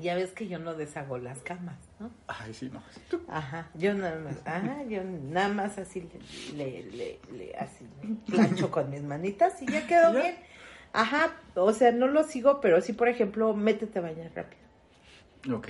[0.00, 2.10] ya ves que yo no deshago las camas, ¿no?
[2.26, 2.82] Ay, sí, no.
[3.28, 6.08] Ajá, yo nada más, ajá, yo nada más así
[6.54, 7.86] le, le, le, le- así
[8.28, 10.20] plancho con mis manitas y ya quedó ¿Ya?
[10.22, 10.36] bien.
[10.92, 14.60] Ajá, o sea, no lo sigo, pero sí, por ejemplo, métete a bañar rápido.
[15.52, 15.68] Ok.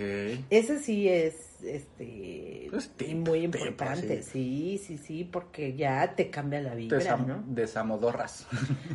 [0.51, 6.61] Ese sí es, este, Es tip, muy importante, sí, sí, sí, porque ya te cambia
[6.61, 7.43] la Desam- ¿no?
[7.47, 8.47] Desamodorras.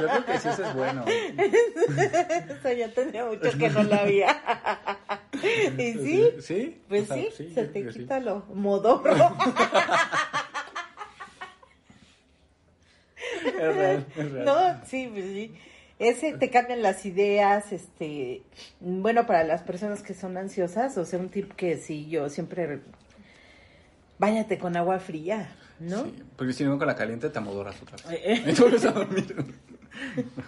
[0.00, 1.04] Yo creo que sí, eso es bueno.
[1.08, 4.40] Eso ya tenía mucho que no la había.
[5.78, 6.30] ¿Y sí?
[6.40, 6.80] ¿Sí?
[6.88, 7.98] Pues O sea, sí, se te sí.
[8.00, 9.36] quita lo modorro.
[13.48, 14.44] Es real, es real.
[14.44, 15.54] No, sí, pues sí.
[15.98, 18.42] Ese te cambian las ideas, este,
[18.78, 22.80] bueno, para las personas que son ansiosas, o sea, un tip que sí, yo siempre,
[24.18, 25.48] váyate con agua fría,
[25.80, 26.04] ¿no?
[26.04, 28.20] Sí, porque si no con la caliente te amodoras otra vez.
[28.24, 28.54] Eh, eh.
[28.88, 29.34] A dormir.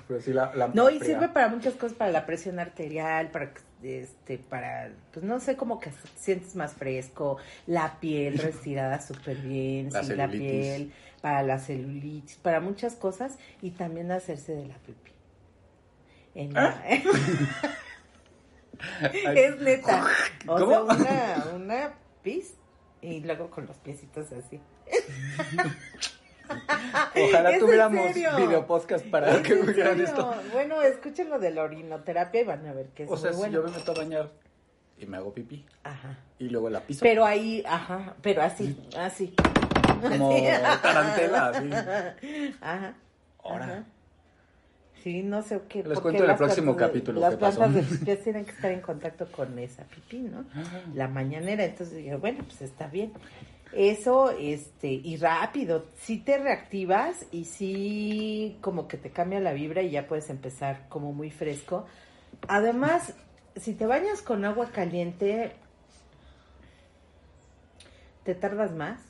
[0.06, 1.14] Pero sí, la, la No, y fría.
[1.14, 5.80] sirve para muchas cosas, para la presión arterial, para, este, para, pues no sé, como
[5.80, 11.42] que te sientes más fresco, la piel restirada súper bien, La sí, la piel, para
[11.42, 14.76] la celulitis, para muchas cosas, y también hacerse de la.
[16.34, 17.02] En la- Ay,
[19.36, 20.06] es neta.
[20.46, 20.94] O ¿Cómo?
[20.94, 22.54] sea, una, una pis,
[23.02, 24.60] y luego con los piecitos así.
[27.14, 30.04] Ojalá ¿Es en tuviéramos video podcast para ¿Es que serio?
[30.04, 30.34] esto.
[30.52, 33.36] Bueno, escuchen lo de la orinoterapia y van a ver que es O sea, muy
[33.36, 33.54] si bueno.
[33.54, 34.30] yo me meto a bañar
[34.98, 36.18] y me hago pipí Ajá.
[36.38, 37.00] y luego la piso.
[37.02, 39.34] Pero ahí, ajá, pero así, así.
[40.00, 40.30] Como
[40.82, 41.70] tarantela, así.
[42.60, 42.94] Ajá.
[43.42, 43.84] Ahora.
[45.02, 45.82] Sí, no sé qué.
[45.82, 48.70] Les cuento en el próximo de- capítulo Las plantas de los pies tienen que estar
[48.70, 50.44] en contacto con esa pipí, ¿no?
[50.94, 51.64] La mañanera.
[51.64, 53.12] Entonces dije, bueno, pues está bien.
[53.72, 55.86] Eso, este, y rápido.
[56.02, 60.86] Sí te reactivas y sí como que te cambia la vibra y ya puedes empezar
[60.90, 61.86] como muy fresco.
[62.48, 63.14] Además,
[63.56, 65.52] si te bañas con agua caliente,
[68.24, 69.00] te tardas más.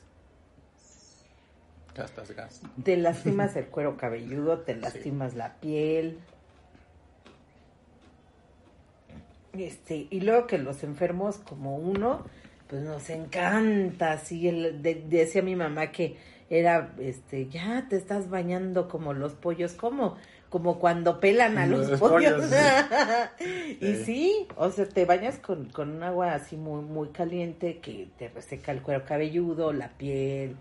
[1.95, 2.61] Gastas gas.
[2.83, 6.17] Te lastimas el cuero cabelludo, te lastimas la piel.
[9.53, 12.25] Este, y luego que los enfermos como uno,
[12.69, 16.15] pues nos encanta, así el, de- decía mi mamá que
[16.49, 20.15] era, este, ya te estás bañando como los pollos, como,
[20.49, 22.33] como cuando pelan a los, Los pollos.
[22.33, 22.51] pollos,
[23.81, 24.03] y Sí.
[24.05, 28.29] sí, o sea, te bañas con, con un agua así muy, muy caliente que te
[28.29, 30.55] reseca el cuero cabelludo, la piel,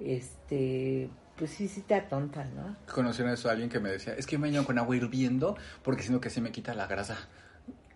[0.00, 2.76] este, pues sí, sí te atonta, ¿no?
[2.92, 6.12] Conocí a alguien que me decía, es que me baño con agua hirviendo porque si
[6.12, 7.16] no que se me quita la grasa.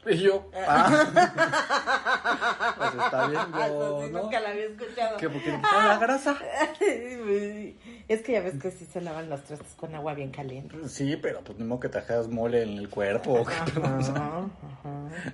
[0.06, 4.22] Y yo, ah, pues está bien, yo, Eso sí, ¿no?
[4.22, 5.16] nunca la había escuchado.
[5.16, 5.30] ¿Qué?
[5.30, 6.36] ¿Porque quita la grasa?
[8.08, 10.76] es que ya ves que sí se lavan los trastes con agua bien caliente.
[10.88, 13.44] Sí, pero pues ni modo que te hagas mole en el cuerpo.
[13.46, 13.80] qué.
[13.80, 14.48] Ajá, ajá.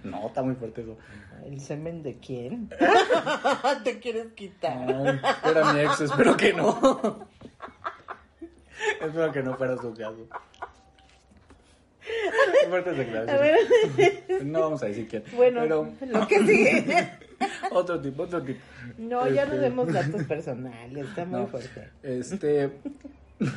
[0.05, 0.97] No, está muy fuerte eso.
[1.45, 2.71] ¿El semen de quién?
[3.85, 4.87] ¿Te quieres quitar?
[4.89, 7.27] Ay, era mi ex, espero que no.
[9.01, 10.29] espero que no fuera su caso.
[12.69, 13.97] Fuertes declaraciones.
[13.97, 15.25] ver, No vamos a decir quién.
[15.37, 17.11] bueno, Pero lo que sigue.
[17.71, 18.61] otro tipo, otro tipo.
[18.99, 21.89] No, ya no Este, demos datos personales, está muy no, fuerte.
[22.03, 22.71] Este.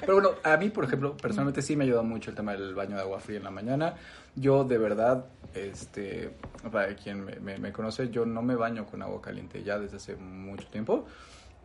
[0.00, 2.96] Pero bueno, a mí, por ejemplo, personalmente sí me ayuda mucho el tema del baño
[2.96, 3.94] de agua fría en la mañana.
[4.34, 6.30] Yo, de verdad, este,
[6.70, 9.96] para quien me, me- me conoce, yo no me baño con agua caliente ya desde
[9.96, 11.06] hace mucho tiempo.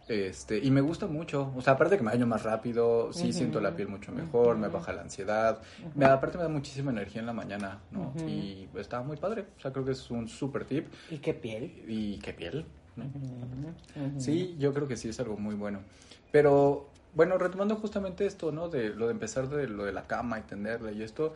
[0.07, 1.53] Este, y me gusta mucho.
[1.55, 4.67] O sea, aparte que me baño más rápido, sí siento la piel mucho mejor, me
[4.67, 5.61] baja la ansiedad.
[5.95, 8.13] me, aparte me da muchísima energía en la mañana, ¿no?
[8.27, 9.45] Y está muy padre.
[9.57, 10.87] O sea, creo que es un super tip.
[11.09, 11.83] ¿Y qué piel?
[11.87, 13.05] Y qué piel, ¿no?
[14.19, 15.79] Sí, yo creo que sí es algo muy bueno.
[16.31, 18.69] Pero, bueno, retomando justamente esto, ¿no?
[18.69, 21.33] De lo de empezar de lo de la cama y tenderla y esto.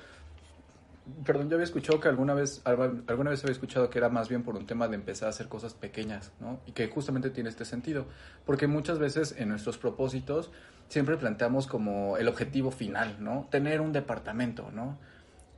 [1.24, 4.42] Perdón, yo había escuchado que alguna vez, alguna vez había escuchado que era más bien
[4.42, 6.60] por un tema de empezar a hacer cosas pequeñas, ¿no?
[6.66, 8.06] Y que justamente tiene este sentido.
[8.44, 10.52] Porque muchas veces en nuestros propósitos
[10.88, 13.48] siempre planteamos como el objetivo final, ¿no?
[13.52, 14.98] Tener un departamento, ¿no?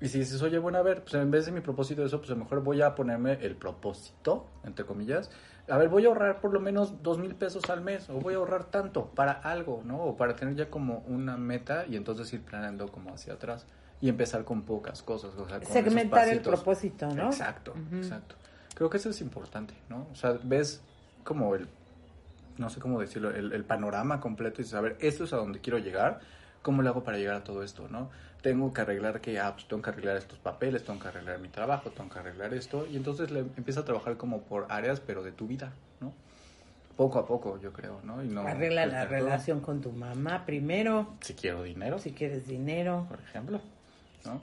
[0.01, 2.19] Y si dices, oye, bueno, a ver, pues en vez de mi propósito de eso,
[2.19, 5.31] pues a lo mejor voy a ponerme el propósito, entre comillas.
[5.69, 8.33] A ver, voy a ahorrar por lo menos dos mil pesos al mes, o voy
[8.33, 10.03] a ahorrar tanto para algo, ¿no?
[10.03, 13.65] O para tener ya como una meta y entonces ir planeando como hacia atrás
[14.01, 15.31] y empezar con pocas cosas.
[15.37, 17.27] O sea, con Segmentar el propósito, ¿no?
[17.27, 18.35] Exacto, exacto.
[18.75, 20.07] Creo que eso es importante, ¿no?
[20.11, 20.81] O sea, ves
[21.23, 21.67] como el,
[22.57, 25.79] no sé cómo decirlo, el, el panorama completo y saber, esto es a donde quiero
[25.79, 26.19] llegar,
[26.61, 28.09] ¿cómo lo hago para llegar a todo esto, no?
[28.41, 31.49] Tengo que arreglar que, ah, pues tengo que arreglar estos papeles, tengo que arreglar mi
[31.49, 35.23] trabajo, tengo que arreglar esto, y entonces le empieza a trabajar como por áreas, pero
[35.23, 36.13] de tu vida, ¿no?
[36.95, 38.23] Poco a poco, yo creo, ¿no?
[38.23, 43.05] Y no Arregla la relación con tu mamá primero, Si quiero dinero, si quieres dinero.
[43.09, 43.59] por ejemplo,
[44.27, 44.39] ¿no?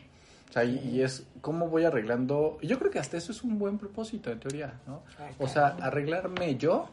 [0.51, 2.59] O sea, y, y es cómo voy arreglando.
[2.63, 5.03] Yo creo que hasta eso es un buen propósito, en teoría, ¿no?
[5.39, 6.89] O sea, arreglarme yo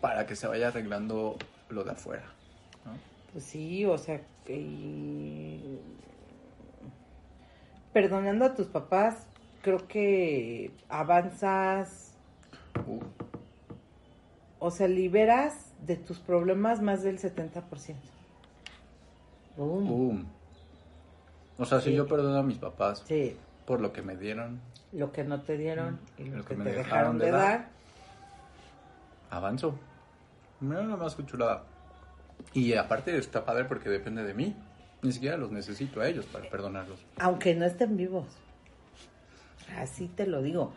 [0.00, 1.36] para que se vaya arreglando
[1.68, 2.24] lo de afuera,
[2.84, 2.92] ¿no?
[3.32, 5.78] Pues sí, o sea, y-
[7.92, 9.26] perdonando a tus papás,
[9.62, 12.10] creo que avanzas,
[12.88, 12.98] Uh,
[14.58, 17.94] o sea, liberas de tus problemas más del 70%.
[19.56, 19.86] Boom.
[19.88, 20.26] boom.
[21.58, 21.96] O sea, si Sí.
[21.96, 23.36] yo perdono a mis papás Sí,
[23.66, 24.60] por lo que me dieron,
[24.92, 27.24] lo que no te dieron y lo, Lo que, que me te dejaron dejaron de
[27.26, 27.40] de dar.
[27.60, 27.68] dar.
[29.30, 29.78] avanzo.
[30.60, 31.64] Mira nada más que chulada.
[32.52, 34.56] Y aparte está padre porque depende de mí,
[35.02, 36.98] Ni siquiera los necesito a ellos para perdonarlos.
[37.18, 38.24] Aunque no estén vivos.
[39.76, 40.72] Así te lo digo.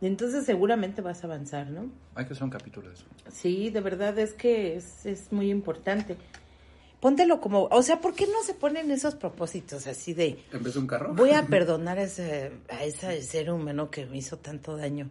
[0.00, 1.90] Entonces seguramente vas a avanzar, ¿no?
[2.14, 3.04] Hay que hacer un capítulo de eso.
[3.30, 6.16] Sí, de verdad es que es, es muy importante.
[7.00, 10.86] Póntelo como, o sea, ¿por qué no se ponen esos propósitos así de, ¿En un
[10.86, 11.14] carro?
[11.14, 15.08] voy a perdonar a ese, a ese ser humano que me hizo tanto daño?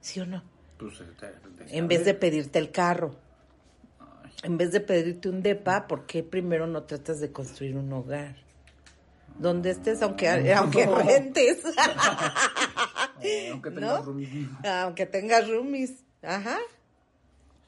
[0.00, 0.42] ¿Sí o no?
[0.78, 3.14] Pues, eh, te- En vez de pedirte el carro,
[4.42, 8.36] en vez de pedirte un depa, ¿por qué primero no tratas de construir un hogar?
[9.38, 11.58] Donde estés, aunque, aunque rentes.
[13.52, 14.02] Aunque tengas ¿No?
[14.04, 14.48] roomies.
[14.64, 15.92] Aunque tengas roomies.
[16.22, 16.58] Ajá.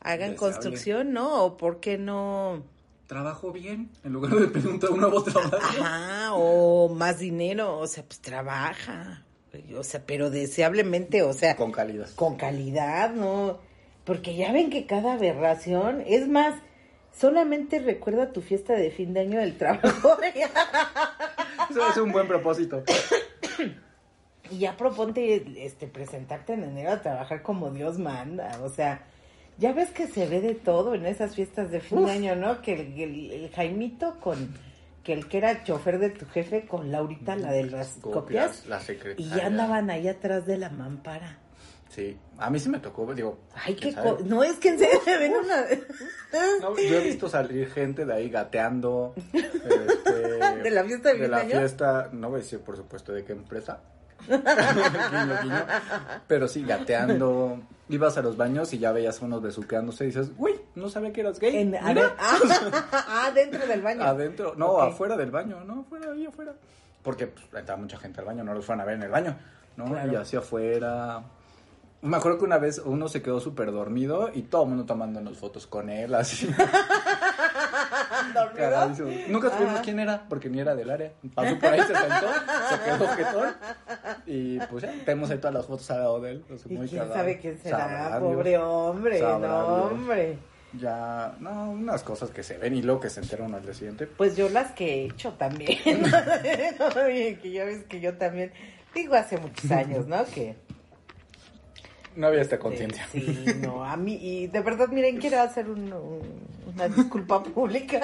[0.01, 1.45] Hagan construcción, ¿no?
[1.45, 2.65] O por qué no.
[3.07, 5.57] Trabajo bien en lugar de preguntar un nuevo trabajo.
[5.57, 9.25] Ajá, o más dinero, o sea, pues trabaja.
[9.77, 12.09] O sea, pero deseablemente, o sea, Con calidad.
[12.15, 13.59] con calidad, ¿no?
[14.05, 16.55] Porque ya ven que cada aberración, es más,
[17.15, 20.17] solamente recuerda tu fiesta de fin de año del trabajo
[21.71, 22.83] Eso es un buen propósito.
[24.51, 29.05] y ya proponte este presentarte en enero a trabajar como Dios manda, o sea,
[29.59, 32.61] ya ves que se ve de todo en esas fiestas de fin de año, ¿no?
[32.63, 34.55] Que el, el- el Jaimito con
[35.05, 38.81] que el que era chofer de tu jefe con Laurita, la de las copias, La
[39.17, 41.39] y ya andaban ahí atrás de la mampara.
[41.89, 43.39] Sí, a mí sí me tocó, digo.
[43.55, 45.65] Ay, ¿quién qué co- no es que en serio se ven una
[46.63, 49.13] No, yo he visto salir gente de ahí gateando.
[49.35, 50.13] este,
[50.63, 51.51] ¿De la fiesta de De la año?
[51.51, 53.81] fiesta, no voy a decir por supuesto de qué empresa.
[54.29, 55.67] Guiño, guiño.
[56.29, 57.61] Pero sí, gateando.
[57.93, 61.13] Ibas a los baños y ya veías a unos besuqueándose y dices, uy, no sabía
[61.13, 61.57] que eras gay.
[61.57, 62.17] En, Mira.
[62.19, 64.03] ah, dentro del baño.
[64.03, 66.55] Adentro, no, afuera del baño, no, afuera, ahí afuera.
[67.03, 69.37] Porque pues, entraba mucha gente al baño, no los fueron a ver en el baño,
[69.77, 69.85] ¿no?
[69.85, 70.11] Claro.
[70.11, 71.23] Y hacia afuera.
[72.01, 75.37] Me acuerdo que una vez uno se quedó súper dormido y todo el mundo tomándonos
[75.37, 76.49] fotos con él, así.
[79.29, 81.13] Nunca supimos quién era, porque ni era del área.
[81.35, 82.29] Pasó por ahí, se sentó,
[82.69, 83.55] se quedó jetón.
[84.27, 86.45] Y pues ya, tenemos ahí todas las fotos al lado de él.
[86.49, 87.19] pues, ¿Y muy quién cagado.
[87.19, 87.79] sabe quién será?
[87.79, 88.63] Sabrá Pobre Dios.
[88.65, 89.93] hombre, Sabrá no, Dios.
[89.93, 90.39] hombre.
[90.81, 93.75] Ya, no, unas cosas que se ven y luego que se entera uno al día
[93.75, 94.07] siguiente.
[94.07, 95.79] Pues yo las que he hecho también.
[97.43, 98.53] Que ya ves que yo también,
[98.95, 100.25] digo hace muchos años, ¿no?
[100.25, 100.57] Que
[102.17, 103.07] No había esta conciencia.
[103.13, 106.43] Sí, no, a mí, y de verdad, miren, quiero hacer un- un-
[106.75, 108.01] una disculpa pública.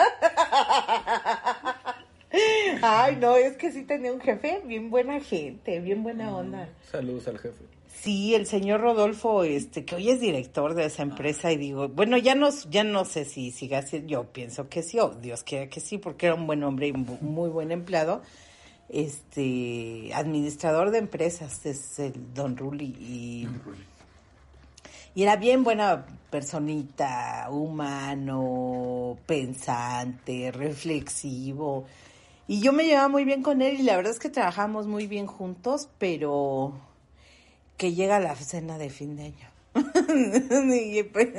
[2.83, 6.69] Ay, no, es que sí tenía un jefe, bien buena gente, bien buena onda.
[6.91, 7.57] Saludos al jefe.
[8.01, 12.17] Sí, el señor Rodolfo, este, que hoy es director de esa empresa, y digo, bueno,
[12.17, 15.69] ya no, ya no sé si siga así, yo pienso que sí, o Dios quiera
[15.69, 18.23] que sí, porque era un buen hombre y un muy buen empleado.
[18.91, 23.49] Este, administrador de empresas es el Don Ruli y,
[25.19, 31.87] y era bien buena personita, humano, pensante, reflexivo.
[32.47, 35.09] Y yo me llevaba muy bien con él y la verdad es que trabajamos muy
[35.09, 36.81] bien juntos, pero
[37.77, 39.49] que llega la cena de fin de año.
[40.73, 41.31] Y, pues,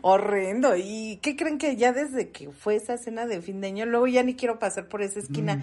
[0.00, 0.74] horrendo.
[0.74, 4.06] ¿Y qué creen que ya desde que fue esa cena de fin de año, luego
[4.06, 5.62] ya ni quiero pasar por esa esquina,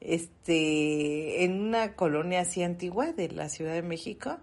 [0.00, 4.38] este, en una colonia así antigua de la Ciudad de México,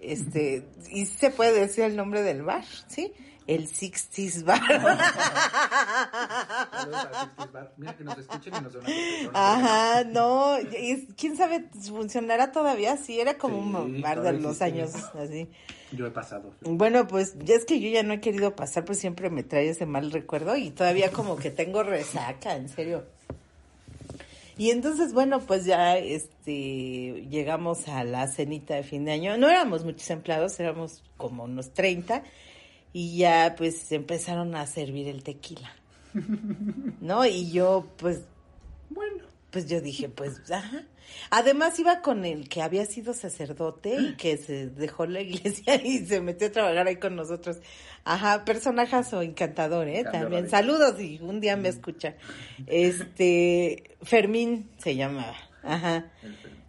[0.00, 3.12] este, y se puede decir el nombre del bar, ¿sí?
[3.46, 4.60] El Sixties Bar.
[7.76, 8.86] Mira que nos escuchen y nos una.
[9.34, 14.62] Ajá, no, y quién sabe, funcionará todavía, sí, era como Sí, un bar de los
[14.62, 15.48] años así.
[15.92, 16.54] Yo he pasado.
[16.60, 19.68] Bueno, pues ya es que yo ya no he querido pasar, pues siempre me trae
[19.68, 23.04] ese mal recuerdo y todavía como que tengo resaca, en serio.
[24.60, 29.38] Y entonces, bueno, pues ya este llegamos a la cenita de fin de año.
[29.38, 32.22] No éramos muchos empleados, éramos como unos 30
[32.92, 35.72] y ya pues empezaron a servir el tequila.
[37.00, 37.24] ¿No?
[37.24, 38.20] Y yo pues
[38.90, 39.24] Bueno.
[39.50, 40.84] pues yo dije, pues, ajá.
[41.30, 45.98] Además iba con el que había sido sacerdote y que se dejó la iglesia y
[46.06, 47.58] se metió a trabajar ahí con nosotros.
[48.04, 50.04] Ajá, personajazo encantador, ¿eh?
[50.10, 50.48] También.
[50.48, 52.16] Saludos y un día me escucha.
[52.66, 55.36] Este, Fermín se llamaba.
[55.62, 56.10] Ajá.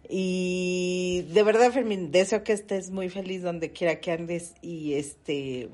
[0.08, 5.70] Y de verdad, Fermín, deseo que estés muy feliz donde quiera que andes y este...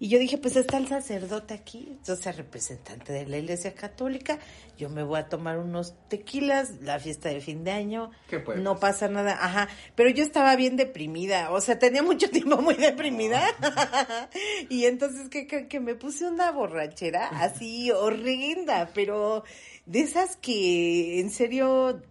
[0.00, 4.38] Y yo dije, pues está el sacerdote aquí, entonces representante de la Iglesia Católica,
[4.76, 8.60] yo me voy a tomar unos tequilas, la fiesta de fin de año, ¿Qué puede
[8.60, 12.74] no pasa nada, ajá, pero yo estaba bien deprimida, o sea, tenía mucho tiempo muy
[12.74, 13.42] deprimida,
[14.68, 15.68] y entonces, ¿qué creen?
[15.68, 19.42] Que me puse una borrachera así horrenda, pero
[19.86, 22.02] de esas que en serio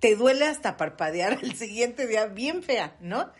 [0.00, 3.30] te duele hasta parpadear el siguiente día, bien fea, ¿no?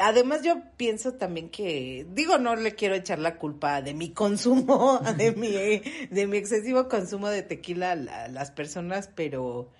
[0.00, 5.00] Además yo pienso también que, digo, no le quiero echar la culpa de mi consumo,
[5.16, 5.50] de mi,
[6.10, 9.70] de mi excesivo consumo de tequila a las personas, pero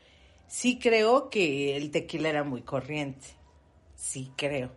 [0.48, 3.26] sí creo que el tequila era muy corriente.
[3.94, 4.70] Sí creo.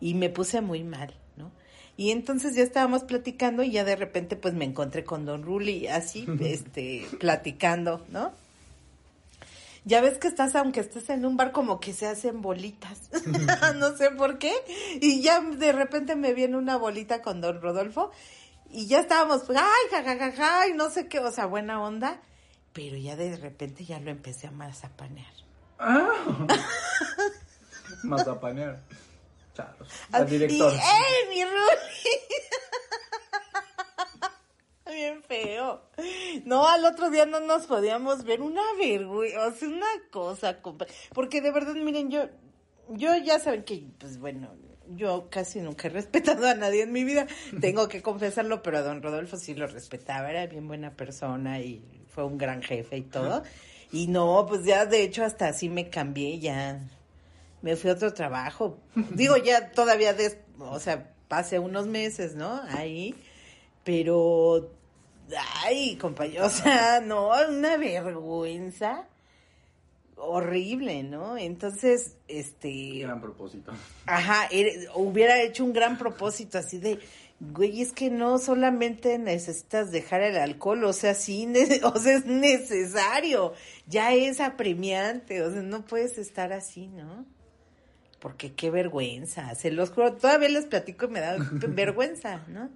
[0.00, 1.50] Y me puse muy mal, ¿no?
[1.96, 5.88] Y entonces ya estábamos platicando y ya de repente pues me encontré con Don Ruli
[5.88, 8.32] así, este, platicando, ¿no?
[9.86, 13.08] Ya ves que estás, aunque estés en un bar, como que se hacen bolitas.
[13.76, 14.52] no sé por qué.
[15.00, 18.10] Y ya de repente me viene una bolita con don Rodolfo.
[18.68, 22.20] Y ya estábamos, pues, ay, jajajaja, y no sé qué, o sea, buena onda.
[22.72, 25.32] Pero ya de repente ya lo empecé a mazapanear.
[25.78, 26.10] Ah.
[28.02, 28.82] mazapanear.
[29.54, 29.88] Charlos.
[30.10, 30.72] Al director.
[30.72, 31.54] Y, ¡Eh, mi Ruli!
[34.96, 35.82] bien feo.
[36.44, 38.40] No, al otro día no nos podíamos ver.
[38.40, 40.58] Una vergüenza, o sea, una cosa.
[41.14, 42.28] Porque de verdad, miren, yo,
[42.88, 44.48] yo ya saben que, pues bueno,
[44.88, 47.26] yo casi nunca he respetado a nadie en mi vida.
[47.60, 50.30] Tengo que confesarlo, pero a don Rodolfo sí lo respetaba.
[50.30, 53.42] Era bien buena persona y fue un gran jefe y todo.
[53.92, 56.80] Y no, pues ya de hecho hasta así me cambié, ya
[57.62, 58.78] me fui a otro trabajo.
[58.94, 60.16] Digo, ya todavía,
[60.58, 62.62] o sea, pasé unos meses, ¿no?
[62.68, 63.14] Ahí.
[63.84, 64.72] Pero
[65.64, 69.06] ay, compañero, o sea, no, una vergüenza
[70.16, 71.36] horrible, ¿no?
[71.36, 73.00] Entonces, este...
[73.00, 73.72] Gran propósito.
[74.06, 74.48] Ajá,
[74.94, 76.98] hubiera hecho un gran propósito así de,
[77.40, 81.46] güey, es que no solamente necesitas dejar el alcohol, o sea, sí,
[81.82, 83.52] o sea, es necesario,
[83.86, 87.26] ya es apremiante, o sea, no puedes estar así, ¿no?
[88.20, 91.36] Porque qué vergüenza, se los juro, todavía les platico y me da
[91.68, 92.70] vergüenza, ¿no?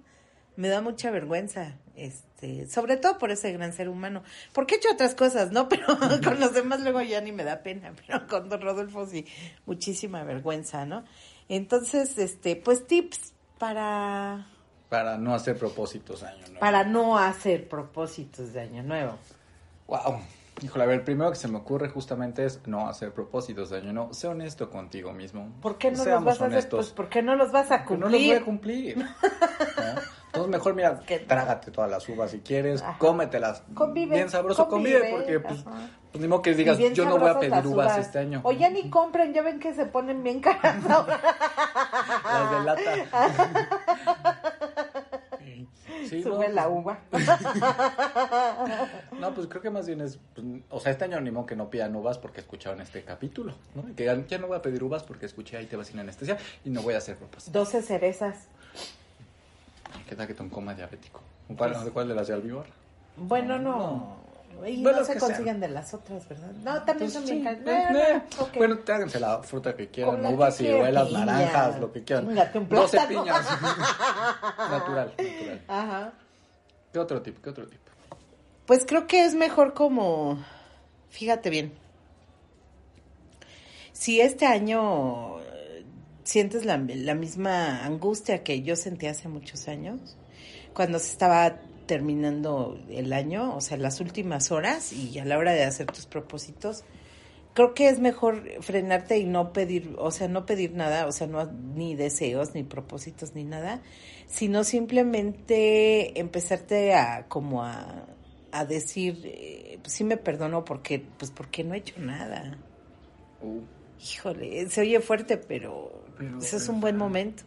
[0.61, 4.21] Me da mucha vergüenza, este, sobre todo por ese gran ser humano,
[4.53, 5.67] porque he hecho otras cosas, ¿no?
[5.69, 5.87] Pero
[6.23, 9.25] con los demás luego ya ni me da pena, pero con don Rodolfo sí,
[9.65, 11.03] muchísima vergüenza, ¿no?
[11.49, 14.47] Entonces, este, pues tips para...
[14.87, 16.59] Para no hacer propósitos de año nuevo.
[16.59, 19.17] Para no hacer propósitos de año nuevo.
[19.87, 20.19] Wow.
[20.61, 23.77] Híjole, a ver, el primero que se me ocurre justamente es no hacer propósitos de
[23.77, 24.13] año nuevo.
[24.13, 25.51] Sé honesto contigo mismo.
[25.59, 26.69] ¿Por qué no los vas a hacer?
[26.69, 27.99] Pues porque no los vas a cumplir.
[27.99, 29.05] no los voy a cumplir.
[30.31, 33.63] Entonces mejor mira, trágate todas las uvas si quieres, cómetelas.
[33.73, 35.65] Convive, bien sabroso, convive, porque pues,
[36.11, 38.39] pues, ni modo que digas, yo no voy a pedir uvas, este año.
[38.43, 42.91] O ya ni compren, ya ven que se ponen bien caras Las de lata.
[46.07, 46.99] Sí, Sube la uva.
[49.19, 51.69] no, pues creo que más bien es, pues, o sea, este año animo que no
[51.69, 53.95] pidan uvas porque escucharon este capítulo, ¿no?
[53.95, 56.69] que ya, no voy a pedir uvas porque escuché ahí te vas sin anestesia y
[56.69, 57.51] no voy a hacer ropas.
[57.51, 58.47] 12 cerezas.
[60.11, 61.21] ¿Qué tal que te un coma diabético?
[61.55, 62.65] ¿Cuál, ¿De cuál de las de almíbar?
[63.15, 64.17] Bueno, no.
[64.67, 66.51] Y no se consiguen de las otras, ¿verdad?
[66.65, 67.61] No, también son bien caras.
[67.65, 68.21] Eh,
[68.57, 72.25] bueno, tráiganse la fruta que quieran, uvas, ciruelas, naranjas, lo que quieran.
[72.69, 73.47] 12 piñas.
[74.69, 75.61] natural, natural.
[75.69, 76.11] Ajá.
[76.91, 77.41] ¿Qué otro tipo?
[77.41, 77.91] ¿Qué otro tipo?
[78.65, 80.43] Pues creo que es mejor como,
[81.09, 81.71] fíjate bien,
[83.93, 85.39] si este año
[86.31, 90.15] sientes la, misma angustia que yo sentí hace muchos años,
[90.73, 95.51] cuando se estaba terminando el año, o sea, las últimas horas y a la hora
[95.51, 96.85] de hacer tus propósitos,
[97.53, 101.27] creo que es mejor frenarte y no pedir, o sea, no pedir nada, o sea,
[101.27, 103.81] no ni deseos, ni propósitos, ni nada,
[104.25, 108.05] sino simplemente empezarte a como a,
[108.53, 112.57] a decir, pues sí me perdono porque, pues porque no he hecho nada.
[113.41, 113.80] Uh.
[114.03, 115.91] Híjole, se oye fuerte, pero,
[116.41, 117.43] ese es un buen momento.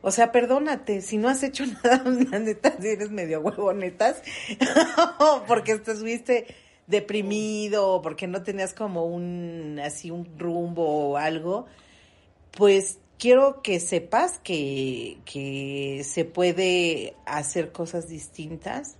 [0.00, 4.22] O sea, perdónate, si no has hecho nada, la neta, si eres medio huevonetas,
[5.46, 6.46] porque estuviste
[6.86, 11.66] deprimido, porque no tenías como un, así un rumbo o algo,
[12.50, 18.96] pues quiero que sepas que, que se puede hacer cosas distintas,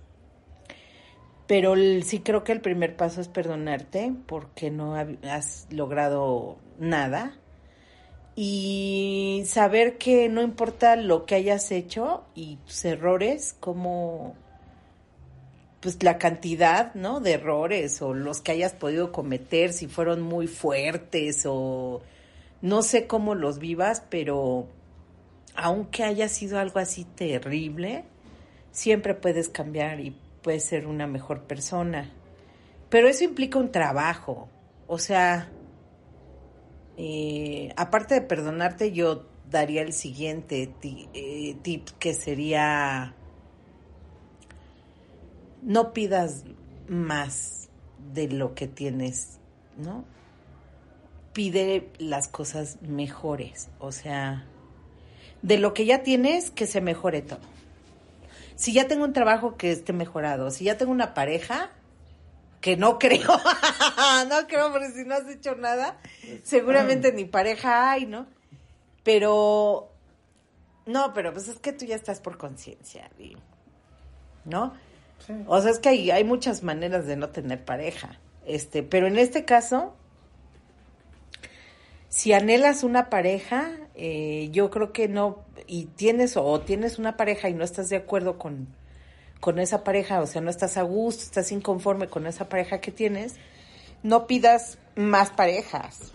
[1.53, 7.37] pero sí creo que el primer paso es perdonarte porque no has logrado nada
[8.35, 14.33] y saber que no importa lo que hayas hecho y tus errores, como
[15.79, 17.19] pues la cantidad, ¿no?
[17.19, 22.01] De errores o los que hayas podido cometer, si fueron muy fuertes o
[22.63, 24.65] no sé cómo los vivas, pero
[25.53, 28.05] aunque haya sido algo así terrible,
[28.71, 32.11] siempre puedes cambiar y puedes ser una mejor persona.
[32.89, 34.49] Pero eso implica un trabajo,
[34.85, 35.49] o sea,
[36.97, 40.71] eh, aparte de perdonarte, yo daría el siguiente
[41.13, 43.15] eh, tip que sería
[45.63, 46.43] no pidas
[46.87, 47.69] más
[48.13, 49.39] de lo que tienes,
[49.77, 50.05] ¿no?
[51.33, 54.45] Pide las cosas mejores, o sea,
[55.41, 57.52] de lo que ya tienes, que se mejore todo.
[58.63, 61.69] Si ya tengo un trabajo que esté mejorado, si ya tengo una pareja,
[62.61, 63.27] que no creo,
[64.29, 65.97] no creo, porque si no has hecho nada,
[66.43, 68.25] seguramente ni pareja hay, ¿no?
[69.03, 69.91] Pero,
[70.85, 73.11] no, pero pues es que tú ya estás por conciencia,
[74.45, 74.73] ¿no?
[75.47, 79.17] O sea, es que hay, hay muchas maneras de no tener pareja, este, pero en
[79.17, 79.93] este caso,
[82.07, 87.49] si anhelas una pareja, eh, yo creo que no, y tienes o tienes una pareja
[87.49, 88.67] y no estás de acuerdo con,
[89.39, 92.91] con esa pareja, o sea, no estás a gusto, estás inconforme con esa pareja que
[92.91, 93.35] tienes,
[94.01, 96.13] no pidas más parejas.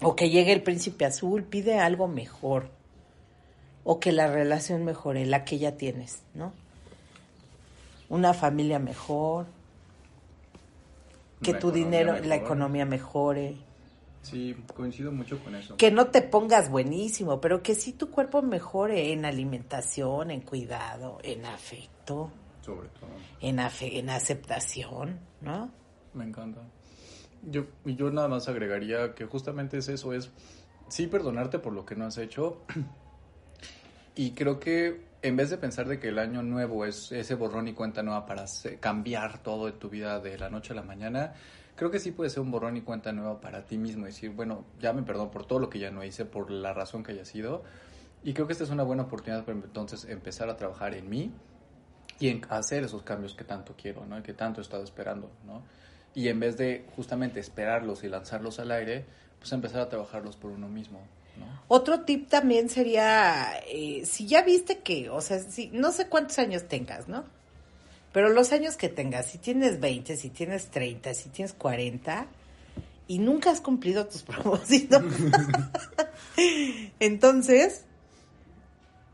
[0.00, 2.70] O que llegue el príncipe azul, pide algo mejor.
[3.82, 6.52] O que la relación mejore, la que ya tienes, ¿no?
[8.08, 9.46] Una familia mejor.
[11.42, 13.56] Que tu dinero, la economía mejore.
[14.22, 15.76] Sí, coincido mucho con eso.
[15.76, 21.18] Que no te pongas buenísimo, pero que sí tu cuerpo mejore en alimentación, en cuidado,
[21.22, 23.10] en afecto, Sobre todo.
[23.40, 25.70] en, afe- en aceptación, ¿no?
[26.14, 26.60] Me encanta.
[27.42, 30.30] Yo, y yo nada más agregaría que justamente es eso, es
[30.88, 32.62] sí perdonarte por lo que no has hecho.
[34.14, 37.68] Y creo que en vez de pensar de que el año nuevo es ese borrón
[37.68, 38.46] y cuenta nueva para
[38.80, 41.34] cambiar todo de tu vida de la noche a la mañana,
[41.78, 44.04] creo que sí puede ser un borrón y cuenta nueva para ti mismo.
[44.04, 47.04] Decir, bueno, ya me perdono por todo lo que ya no hice, por la razón
[47.04, 47.62] que haya sido.
[48.24, 51.30] Y creo que esta es una buena oportunidad para entonces empezar a trabajar en mí
[52.18, 54.18] y en hacer esos cambios que tanto quiero, ¿no?
[54.18, 55.62] Y que tanto he estado esperando, ¿no?
[56.14, 59.04] Y en vez de justamente esperarlos y lanzarlos al aire,
[59.38, 60.98] pues empezar a trabajarlos por uno mismo,
[61.38, 61.46] ¿no?
[61.68, 66.40] Otro tip también sería, eh, si ya viste que, o sea, si, no sé cuántos
[66.40, 67.37] años tengas, ¿no?
[68.12, 72.26] Pero los años que tengas, si tienes 20, si tienes 30, si tienes 40
[73.06, 75.02] y nunca has cumplido tus propósitos,
[77.00, 77.84] entonces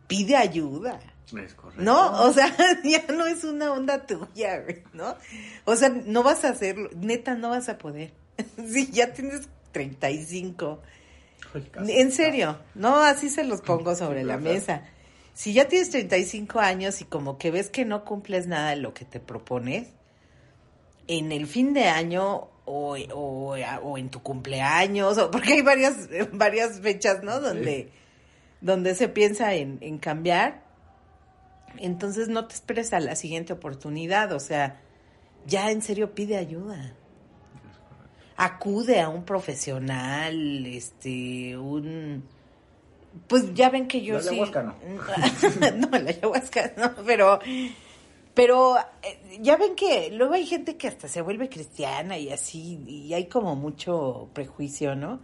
[0.06, 1.00] pide ayuda.
[1.36, 1.82] Es correcto.
[1.82, 2.22] ¿No?
[2.22, 5.16] O sea, ya no es una onda tuya, ¿no?
[5.64, 8.12] O sea, no vas a hacerlo, neta, no vas a poder.
[8.66, 10.80] Sí, ya tienes 35.
[11.76, 14.82] En serio, no, así se los pongo sobre la mesa.
[15.34, 18.94] Si ya tienes 35 años y como que ves que no cumples nada de lo
[18.94, 19.88] que te propones,
[21.08, 26.08] en el fin de año o, o, o en tu cumpleaños, o porque hay varias,
[26.32, 27.40] varias fechas, ¿no?
[27.40, 27.90] Donde,
[28.60, 30.62] donde se piensa en, en cambiar.
[31.78, 34.80] Entonces no te esperes a la siguiente oportunidad, o sea,
[35.46, 36.94] ya en serio pide ayuda.
[38.36, 42.24] Acude a un profesional, este, un...
[43.28, 44.28] Pues ya ven que yo La sí...
[44.30, 44.74] ayahuasca no.
[45.76, 47.38] no, la ayahuasca no, pero...
[48.34, 52.80] Pero eh, ya ven que luego hay gente que hasta se vuelve cristiana y así,
[52.84, 55.20] y hay como mucho prejuicio, ¿no?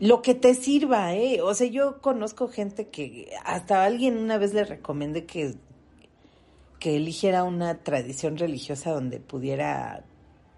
[0.00, 1.40] Lo que te sirva, ¿eh?
[1.40, 5.54] O sea, yo conozco gente que hasta alguien una vez le recomendé que,
[6.78, 10.04] que eligiera una tradición religiosa donde pudiera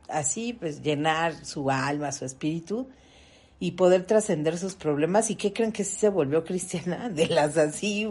[0.08, 2.88] así, pues llenar su alma, su espíritu
[3.58, 5.30] y poder trascender sus problemas.
[5.30, 7.08] ¿Y qué creen que sí se volvió cristiana?
[7.10, 8.06] De las así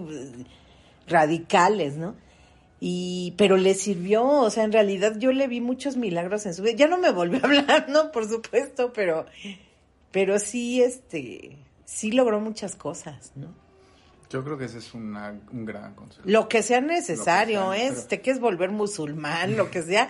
[1.07, 2.15] radicales, ¿no?
[2.79, 6.61] Y, pero le sirvió, o sea, en realidad yo le vi muchos milagros en su
[6.61, 6.75] vida.
[6.75, 8.11] Ya no me volvió a hablar, ¿no?
[8.11, 9.25] Por supuesto, pero,
[10.11, 13.47] pero sí, este, sí logró muchas cosas, ¿no?
[14.29, 16.23] Yo creo que ese es una- un gran consejo.
[16.25, 17.89] Lo que sea necesario, Lo que sea, ¿eh?
[17.91, 20.09] pero- Si te quieres volver musulmán, lo que sea.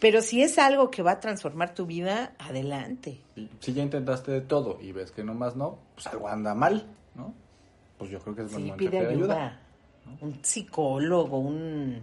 [0.00, 3.20] Pero si es algo que va a transformar tu vida, adelante.
[3.60, 7.34] Si ya intentaste de todo y ves que nomás no, pues algo anda mal, ¿no?
[7.98, 9.60] Pues yo creo que es buen Sí, momento pide ayuda.
[10.20, 12.00] Un psicólogo, un,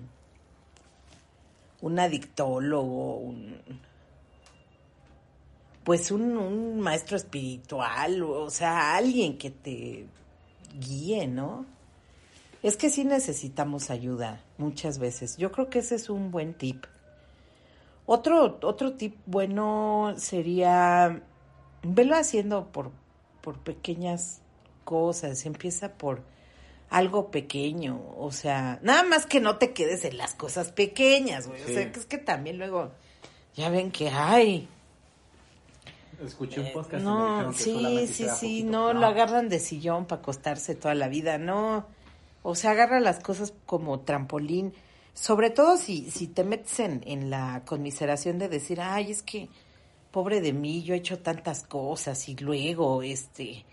[1.81, 3.57] un adictólogo, un,
[5.85, 10.05] pues un, un maestro espiritual, o sea, alguien que te
[10.77, 11.65] guíe, ¿no?
[12.61, 15.37] Es que sí necesitamos ayuda muchas veces.
[15.37, 16.85] Yo creo que ese es un buen tip.
[18.05, 21.23] Otro, otro tip bueno sería,
[21.83, 22.91] velo haciendo por,
[23.41, 24.41] por pequeñas
[24.83, 26.21] cosas, empieza por
[26.89, 31.63] algo pequeño, o sea, nada más que no te quedes en las cosas pequeñas, güey,
[31.63, 32.91] o sea, que es que también luego,
[33.55, 34.69] ya ven que hay,
[36.23, 40.05] Escuché un podcast Eh, no, dijeron que sí, sí, sí, no, lo agarran de sillón
[40.05, 41.85] para acostarse toda la vida, no.
[42.43, 44.73] O sea, agarra las cosas como trampolín.
[45.15, 49.47] Sobre todo si, si te metes en, la conmiseración de decir, ay, es que,
[50.11, 53.65] pobre de mí, yo he hecho tantas cosas y luego, este,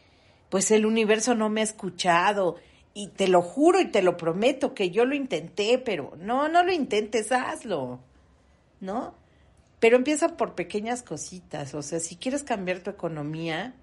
[0.49, 2.57] pues el universo no me ha escuchado.
[2.95, 6.63] Y te lo juro y te lo prometo que yo lo intenté, pero no, no
[6.63, 7.99] lo intentes, hazlo.
[8.81, 9.15] ¿No?
[9.81, 13.75] Pero empieza por pequeñas cositas, o sea, si quieres cambiar tu economía,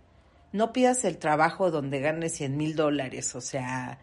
[0.54, 4.00] no pidas el trabajo donde ganes 100 mil dólares, o sea,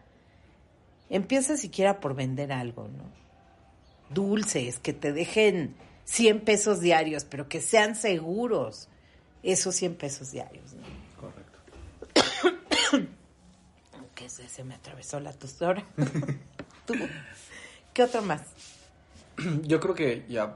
[1.09, 3.26] empieza siquiera por vender algo, ¿no?
[4.09, 8.87] Dulces, que te dejen 100 pesos diarios, pero que sean seguros
[9.43, 10.83] esos 100 pesos diarios, ¿no?
[11.19, 13.07] Correcto.
[14.15, 15.83] Que se, se me atravesó la tostora.
[16.87, 16.95] ¿Tú?
[17.93, 18.41] ¿Qué otro más?
[19.61, 20.55] Yo creo que ya,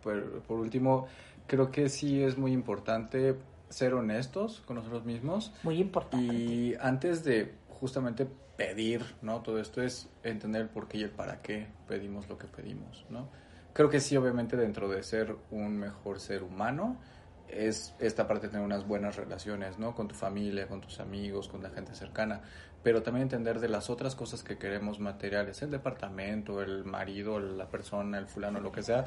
[0.00, 1.08] por, por último,
[1.48, 3.34] creo que sí es muy importante
[3.68, 5.52] ser honestos con nosotros mismos.
[5.62, 6.24] Muy importante.
[6.32, 8.26] Y antes de justamente
[8.56, 9.40] pedir, ¿no?
[9.40, 13.06] Todo esto es entender el por qué y el para qué pedimos lo que pedimos,
[13.08, 13.28] ¿no?
[13.72, 16.98] Creo que sí, obviamente, dentro de ser un mejor ser humano,
[17.48, 19.94] es esta parte de tener unas buenas relaciones, ¿no?
[19.94, 22.42] Con tu familia, con tus amigos, con la gente cercana,
[22.82, 27.68] pero también entender de las otras cosas que queremos materiales, el departamento, el marido, la
[27.68, 29.06] persona, el fulano, lo que sea.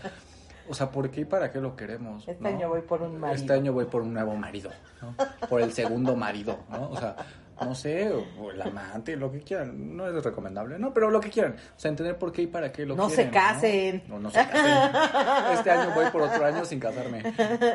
[0.69, 2.27] O sea, ¿por qué y para qué lo queremos?
[2.27, 2.49] Este ¿no?
[2.49, 3.41] año voy por un marido.
[3.41, 4.69] Este año voy por un nuevo marido,
[5.01, 5.15] ¿no?
[5.49, 6.89] Por el segundo marido, ¿no?
[6.91, 7.15] O sea,
[7.59, 9.95] no sé, o el amante, lo que quieran.
[9.95, 10.93] No es recomendable, ¿no?
[10.93, 11.55] Pero lo que quieran.
[11.75, 13.25] O sea, entender por qué y para qué lo No quieren.
[13.27, 14.03] se casen.
[14.07, 15.53] No, no, no se casen.
[15.53, 17.21] Este año voy por otro año sin casarme,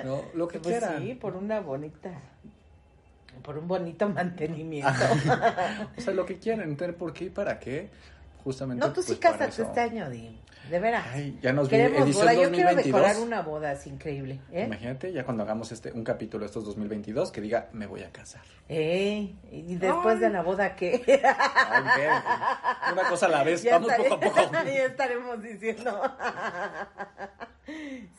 [0.05, 0.23] ¿no?
[0.35, 1.03] Lo que Pues quieran.
[1.03, 2.11] sí, por una bonita,
[3.43, 4.91] por un bonito mantenimiento.
[5.97, 7.89] O sea, lo que quieran, entender por qué y para qué.
[8.47, 8.87] Justamente.
[8.87, 9.63] no, tú sí pues, cásate eso.
[9.65, 10.41] este año, Di.
[10.71, 11.05] De veras.
[11.13, 12.33] Ay, ya nos vi Queremos edición boda.
[12.35, 12.85] Yo quiero 2022.
[12.85, 14.41] decorar una boda, es increíble.
[14.53, 14.65] ¿eh?
[14.67, 18.11] Imagínate, ya cuando hagamos este un capítulo de estos 2022 que diga me voy a
[18.11, 18.43] casar.
[18.69, 20.21] Ey, y después Ay.
[20.23, 21.03] de la boda, ¿qué?
[21.25, 24.53] Ay, Una cosa a la vez, Ya vamos estaré- poco a poco.
[24.65, 26.03] ya estaremos diciendo.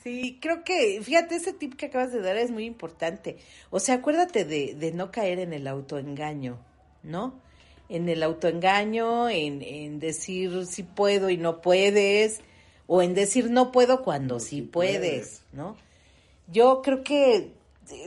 [0.03, 3.37] Sí, creo que, fíjate, ese tip que acabas de dar es muy importante.
[3.69, 6.57] O sea, acuérdate de, de no caer en el autoengaño,
[7.03, 7.39] ¿no?
[7.89, 12.41] En el autoengaño, en, en decir si puedo y no puedes,
[12.85, 15.43] o en decir no puedo cuando sí sí puedes, puedes.
[15.53, 15.75] ¿no?
[16.47, 17.53] Yo creo que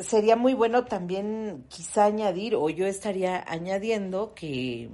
[0.02, 4.90] sería muy bueno también quizá añadir, o yo estaría añadiendo que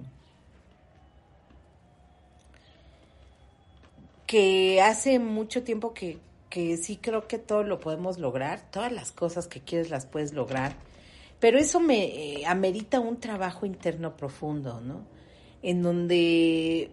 [4.27, 6.19] que hace mucho tiempo que,
[6.51, 10.33] que sí creo que todo lo podemos lograr, todas las cosas que quieres las puedes
[10.33, 10.75] lograr,
[11.47, 15.07] pero eso me eh, amerita un trabajo interno profundo, ¿no?
[15.63, 16.91] En donde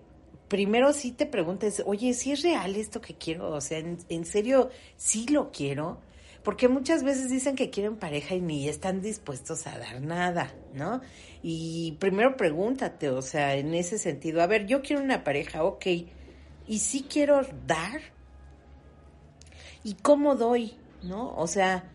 [0.48, 3.50] primero sí te preguntes, oye, ¿sí es real esto que quiero?
[3.50, 6.02] O sea, ¿en, serio sí lo quiero?
[6.44, 11.02] Porque muchas veces dicen que quieren pareja y ni están dispuestos a dar nada, ¿no?
[11.42, 15.88] Y primero pregúntate, o sea, en ese sentido, a ver, yo quiero una pareja, ok,
[16.68, 18.02] y sí quiero dar,
[19.84, 20.76] ¿y cómo doy?
[21.02, 21.36] ¿No?
[21.38, 21.93] O sea,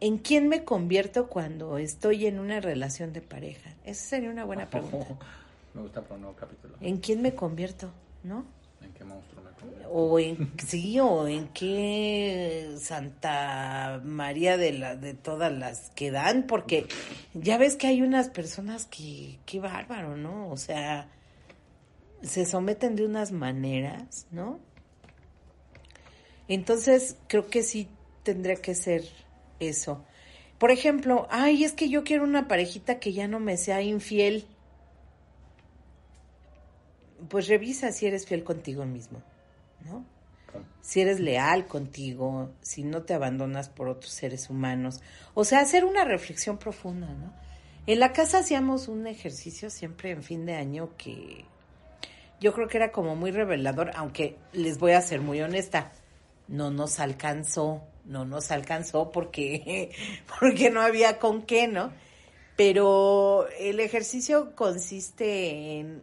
[0.00, 3.70] ¿en quién me convierto cuando estoy en una relación de pareja?
[3.84, 5.06] Esa sería una buena pregunta.
[5.74, 6.74] Me gusta para un nuevo capítulo.
[6.80, 7.92] ¿En quién me convierto?
[8.24, 8.44] ¿No?
[8.82, 9.88] ¿En qué monstruo me convierto?
[9.88, 16.48] O en sí, o en qué Santa María de la de todas las que dan,
[16.48, 16.86] porque
[17.34, 20.50] ya ves que hay unas personas que qué bárbaro, ¿no?
[20.50, 21.08] O sea,
[22.22, 24.58] se someten de unas maneras, ¿no?
[26.48, 27.88] Entonces, creo que sí
[28.24, 29.04] tendría que ser
[29.60, 30.04] eso.
[30.58, 34.46] Por ejemplo, ay, es que yo quiero una parejita que ya no me sea infiel.
[37.28, 39.22] Pues revisa si eres fiel contigo mismo,
[39.84, 40.04] ¿no?
[40.80, 45.00] Si eres leal contigo, si no te abandonas por otros seres humanos.
[45.34, 47.32] O sea, hacer una reflexión profunda, ¿no?
[47.86, 51.44] En la casa hacíamos un ejercicio siempre en fin de año que
[52.40, 55.92] yo creo que era como muy revelador, aunque les voy a ser muy honesta,
[56.48, 59.92] no nos alcanzó, no nos alcanzó porque,
[60.40, 61.92] porque no había con qué, ¿no?
[62.56, 66.02] Pero el ejercicio consiste en,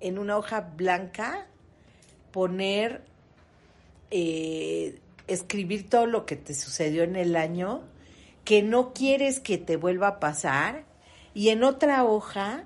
[0.00, 1.46] en una hoja blanca
[2.32, 3.02] poner,
[4.10, 7.82] eh, escribir todo lo que te sucedió en el año,
[8.44, 10.84] que no quieres que te vuelva a pasar,
[11.32, 12.64] y en otra hoja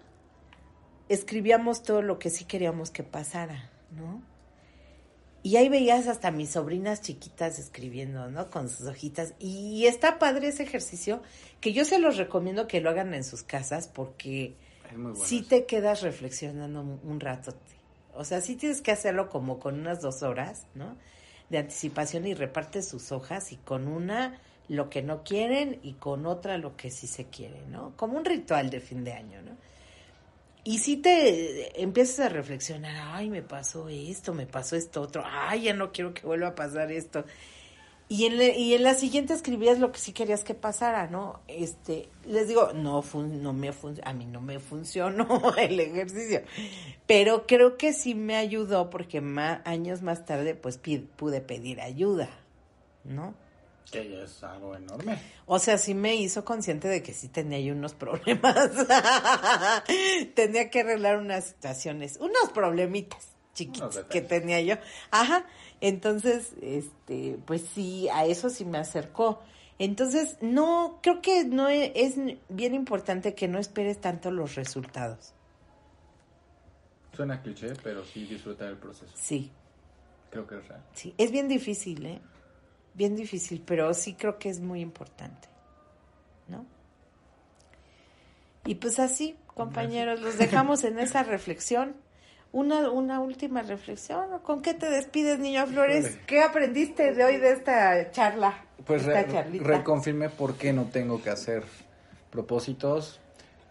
[1.09, 4.23] escribíamos todo lo que sí queríamos que pasara, ¿no?
[5.43, 8.51] Y ahí veías hasta mis sobrinas chiquitas escribiendo, ¿no?
[8.51, 9.35] Con sus hojitas.
[9.39, 11.23] Y está padre ese ejercicio,
[11.61, 14.55] que yo se los recomiendo que lo hagan en sus casas porque
[14.95, 15.15] bueno.
[15.17, 17.55] sí te quedas reflexionando un rato.
[18.15, 20.97] O sea, sí tienes que hacerlo como con unas dos horas, ¿no?
[21.49, 24.39] De anticipación y repartes sus hojas y con una
[24.69, 27.97] lo que no quieren y con otra lo que sí se quiere, ¿no?
[27.97, 29.57] Como un ritual de fin de año, ¿no?
[30.65, 35.63] Y si te empiezas a reflexionar, ay, me pasó esto, me pasó esto otro, ay,
[35.63, 37.25] ya no quiero que vuelva a pasar esto.
[38.09, 41.41] Y en, le- y en la siguiente escribías lo que sí querías que pasara, ¿no?
[41.47, 46.43] Este, les digo, no, fun- no me fun- a mí no me funcionó el ejercicio,
[47.07, 50.79] pero creo que sí me ayudó porque ma- años más tarde, pues
[51.17, 52.29] pude pedir ayuda,
[53.05, 53.35] ¿no?
[53.91, 55.19] Que ya es algo enorme.
[55.47, 58.71] O sea, sí me hizo consciente de que sí tenía yo unos problemas.
[60.35, 64.77] tenía que arreglar unas situaciones, unos problemitas chiquitos Unos que tenía yo.
[65.11, 65.45] Ajá.
[65.81, 69.41] Entonces, este, pues sí, a eso sí me acercó.
[69.79, 72.15] Entonces, no, creo que no e- es
[72.49, 75.33] bien importante que no esperes tanto los resultados.
[77.17, 79.13] Suena cliché, pero sí disfrutar el proceso.
[79.17, 79.51] Sí,
[80.31, 80.85] Creo que es real.
[80.95, 81.13] sí.
[81.19, 82.21] Es bien difícil, ¿eh?
[82.95, 85.49] Bien difícil, pero sí creo que es muy importante.
[86.49, 86.67] ¿No?
[88.65, 91.95] Y pues así, compañeros, los dejamos en esa reflexión.
[92.53, 94.33] Una, una última reflexión.
[94.35, 96.19] ¿o ¿Con qué te despides, niño Flores?
[96.27, 98.65] ¿Qué aprendiste de hoy de esta charla?
[98.85, 101.63] Pues esta re- reconfirmé por qué no tengo que hacer
[102.31, 103.21] propósitos.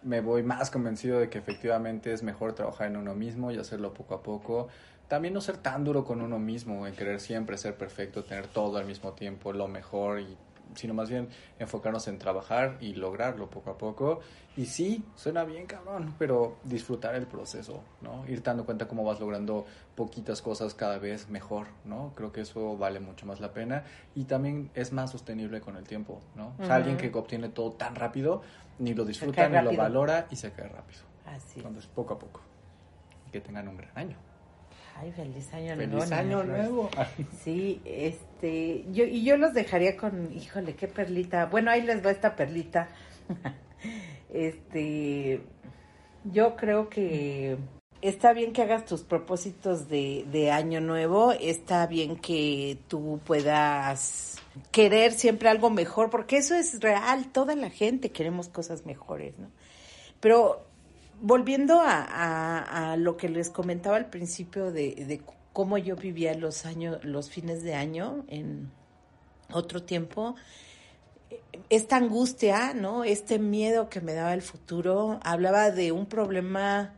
[0.01, 3.93] Me voy más convencido de que efectivamente es mejor trabajar en uno mismo y hacerlo
[3.93, 4.70] poco a poco.
[5.10, 8.78] También no ser tan duro con uno mismo, en querer siempre ser perfecto, tener todo
[8.78, 10.38] al mismo tiempo, lo mejor, y,
[10.76, 14.20] sino más bien enfocarnos en trabajar y lograrlo poco a poco.
[14.55, 18.24] Y sí, suena bien cabrón, pero disfrutar el proceso, ¿no?
[18.28, 22.14] Ir dando cuenta cómo vas logrando poquitas cosas cada vez mejor, ¿no?
[22.16, 25.86] Creo que eso vale mucho más la pena y también es más sostenible con el
[25.86, 26.53] tiempo, ¿no?
[26.60, 28.43] O sea, alguien que obtiene todo tan rápido
[28.78, 31.01] ni lo disfruta ni lo valora y se cae rápido.
[31.26, 31.57] Así.
[31.57, 32.41] Entonces, poco a poco.
[33.32, 34.28] Que tengan un gran año.
[35.02, 36.14] Ay, feliz año ¡Feliz nuevo.
[36.14, 36.70] año niño Flores.
[36.70, 36.89] nuevo!
[37.43, 41.45] Sí, este, yo, y yo los dejaría con, híjole, qué perlita.
[41.45, 42.89] Bueno, ahí les va esta perlita.
[44.34, 45.41] este,
[46.26, 47.58] yo creo que
[48.02, 54.38] está bien que hagas tus propósitos de, de año nuevo, está bien que tú puedas
[54.72, 59.50] querer siempre algo mejor, porque eso es real, toda la gente queremos cosas mejores, ¿no?
[60.20, 60.68] Pero
[61.22, 65.22] volviendo a, a- lo que les comentaba al principio de, de
[65.53, 68.72] cómo yo vivía los años, los fines de año en
[69.53, 70.36] otro tiempo,
[71.70, 73.03] esta angustia, ¿no?
[73.03, 76.93] Este miedo que me daba el futuro, hablaba de un problema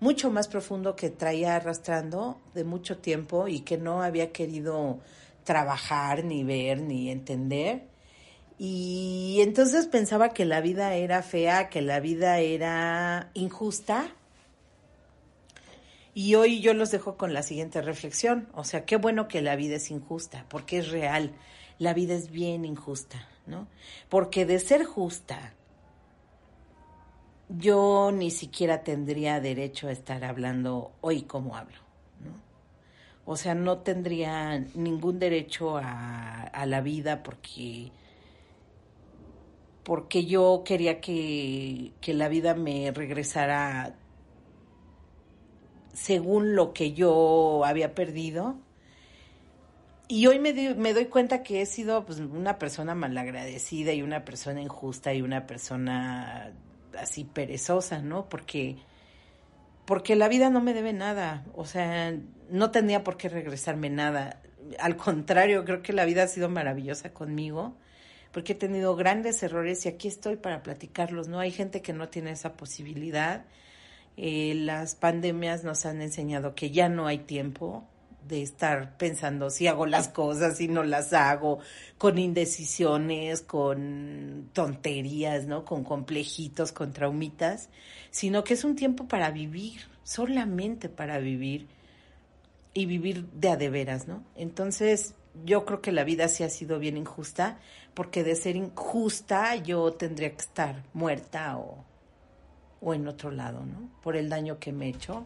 [0.00, 5.00] mucho más profundo que traía arrastrando de mucho tiempo y que no había querido
[5.44, 7.89] trabajar, ni ver, ni entender.
[8.62, 14.12] Y entonces pensaba que la vida era fea, que la vida era injusta.
[16.12, 18.50] Y hoy yo los dejo con la siguiente reflexión.
[18.52, 21.32] O sea, qué bueno que la vida es injusta, porque es real.
[21.78, 23.66] La vida es bien injusta, ¿no?
[24.10, 25.54] Porque de ser justa,
[27.48, 31.78] yo ni siquiera tendría derecho a estar hablando hoy como hablo,
[32.22, 32.32] ¿no?
[33.24, 37.90] O sea, no tendría ningún derecho a, a la vida porque
[39.90, 43.96] porque yo quería que, que la vida me regresara
[45.92, 48.54] según lo que yo había perdido.
[50.06, 54.24] Y hoy me, me doy cuenta que he sido pues, una persona malagradecida y una
[54.24, 56.52] persona injusta y una persona
[56.96, 58.28] así perezosa, ¿no?
[58.28, 58.76] Porque,
[59.86, 62.16] porque la vida no me debe nada, o sea,
[62.48, 64.40] no tenía por qué regresarme nada.
[64.78, 67.74] Al contrario, creo que la vida ha sido maravillosa conmigo,
[68.32, 71.40] porque he tenido grandes errores y aquí estoy para platicarlos, ¿no?
[71.40, 73.44] Hay gente que no tiene esa posibilidad.
[74.16, 77.84] Eh, las pandemias nos han enseñado que ya no hay tiempo
[78.28, 81.58] de estar pensando si hago las cosas, si no las hago,
[81.98, 85.64] con indecisiones, con tonterías, ¿no?
[85.64, 87.68] Con complejitos, con traumitas,
[88.10, 91.66] sino que es un tiempo para vivir, solamente para vivir
[92.74, 94.22] y vivir de a de veras, ¿no?
[94.36, 95.14] Entonces,
[95.44, 97.58] yo creo que la vida sí ha sido bien injusta,
[97.94, 101.84] porque de ser injusta yo tendría que estar muerta o,
[102.80, 103.88] o en otro lado, ¿no?
[104.02, 105.24] Por el daño que me he hecho,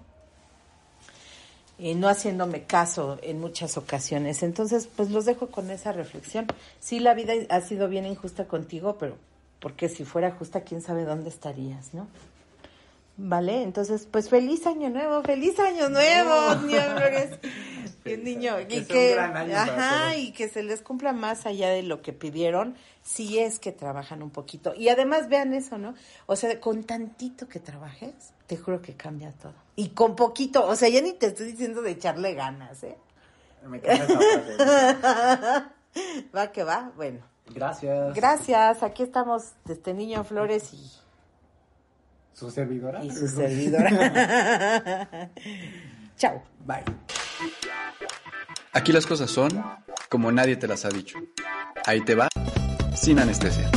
[1.79, 4.43] eh, no haciéndome caso en muchas ocasiones.
[4.43, 6.47] Entonces, pues los dejo con esa reflexión.
[6.79, 9.17] Sí, la vida ha sido bien injusta contigo, pero
[9.61, 12.07] porque si fuera justa, quién sabe dónde estarías, ¿no?
[13.17, 16.81] Vale, entonces, pues feliz año nuevo, feliz año nuevo, niño
[18.05, 22.03] Feliz niño, que y que, ajá, y que se les cumpla más allá de lo
[22.03, 24.75] que pidieron, si es que trabajan un poquito.
[24.77, 25.95] Y además vean eso, ¿no?
[26.27, 28.13] O sea, con tantito que trabajes,
[28.47, 29.55] te juro que cambia todo.
[29.75, 32.99] Y con poquito, o sea, ya ni te estoy diciendo de echarle ganas, ¿eh?
[33.67, 33.81] Me.
[36.37, 37.21] Va que va, bueno.
[37.55, 38.15] Gracias.
[38.15, 40.91] Gracias, aquí estamos desde Niño Flores y,
[42.35, 43.03] ¿Su servidora?
[43.05, 45.31] y su servidora.
[46.17, 46.43] Chao.
[46.67, 46.85] Bye.
[48.73, 49.65] Aquí las cosas son
[50.09, 51.19] como nadie te las ha dicho.
[51.87, 52.29] Ahí te va,
[52.95, 53.71] sin anestesia.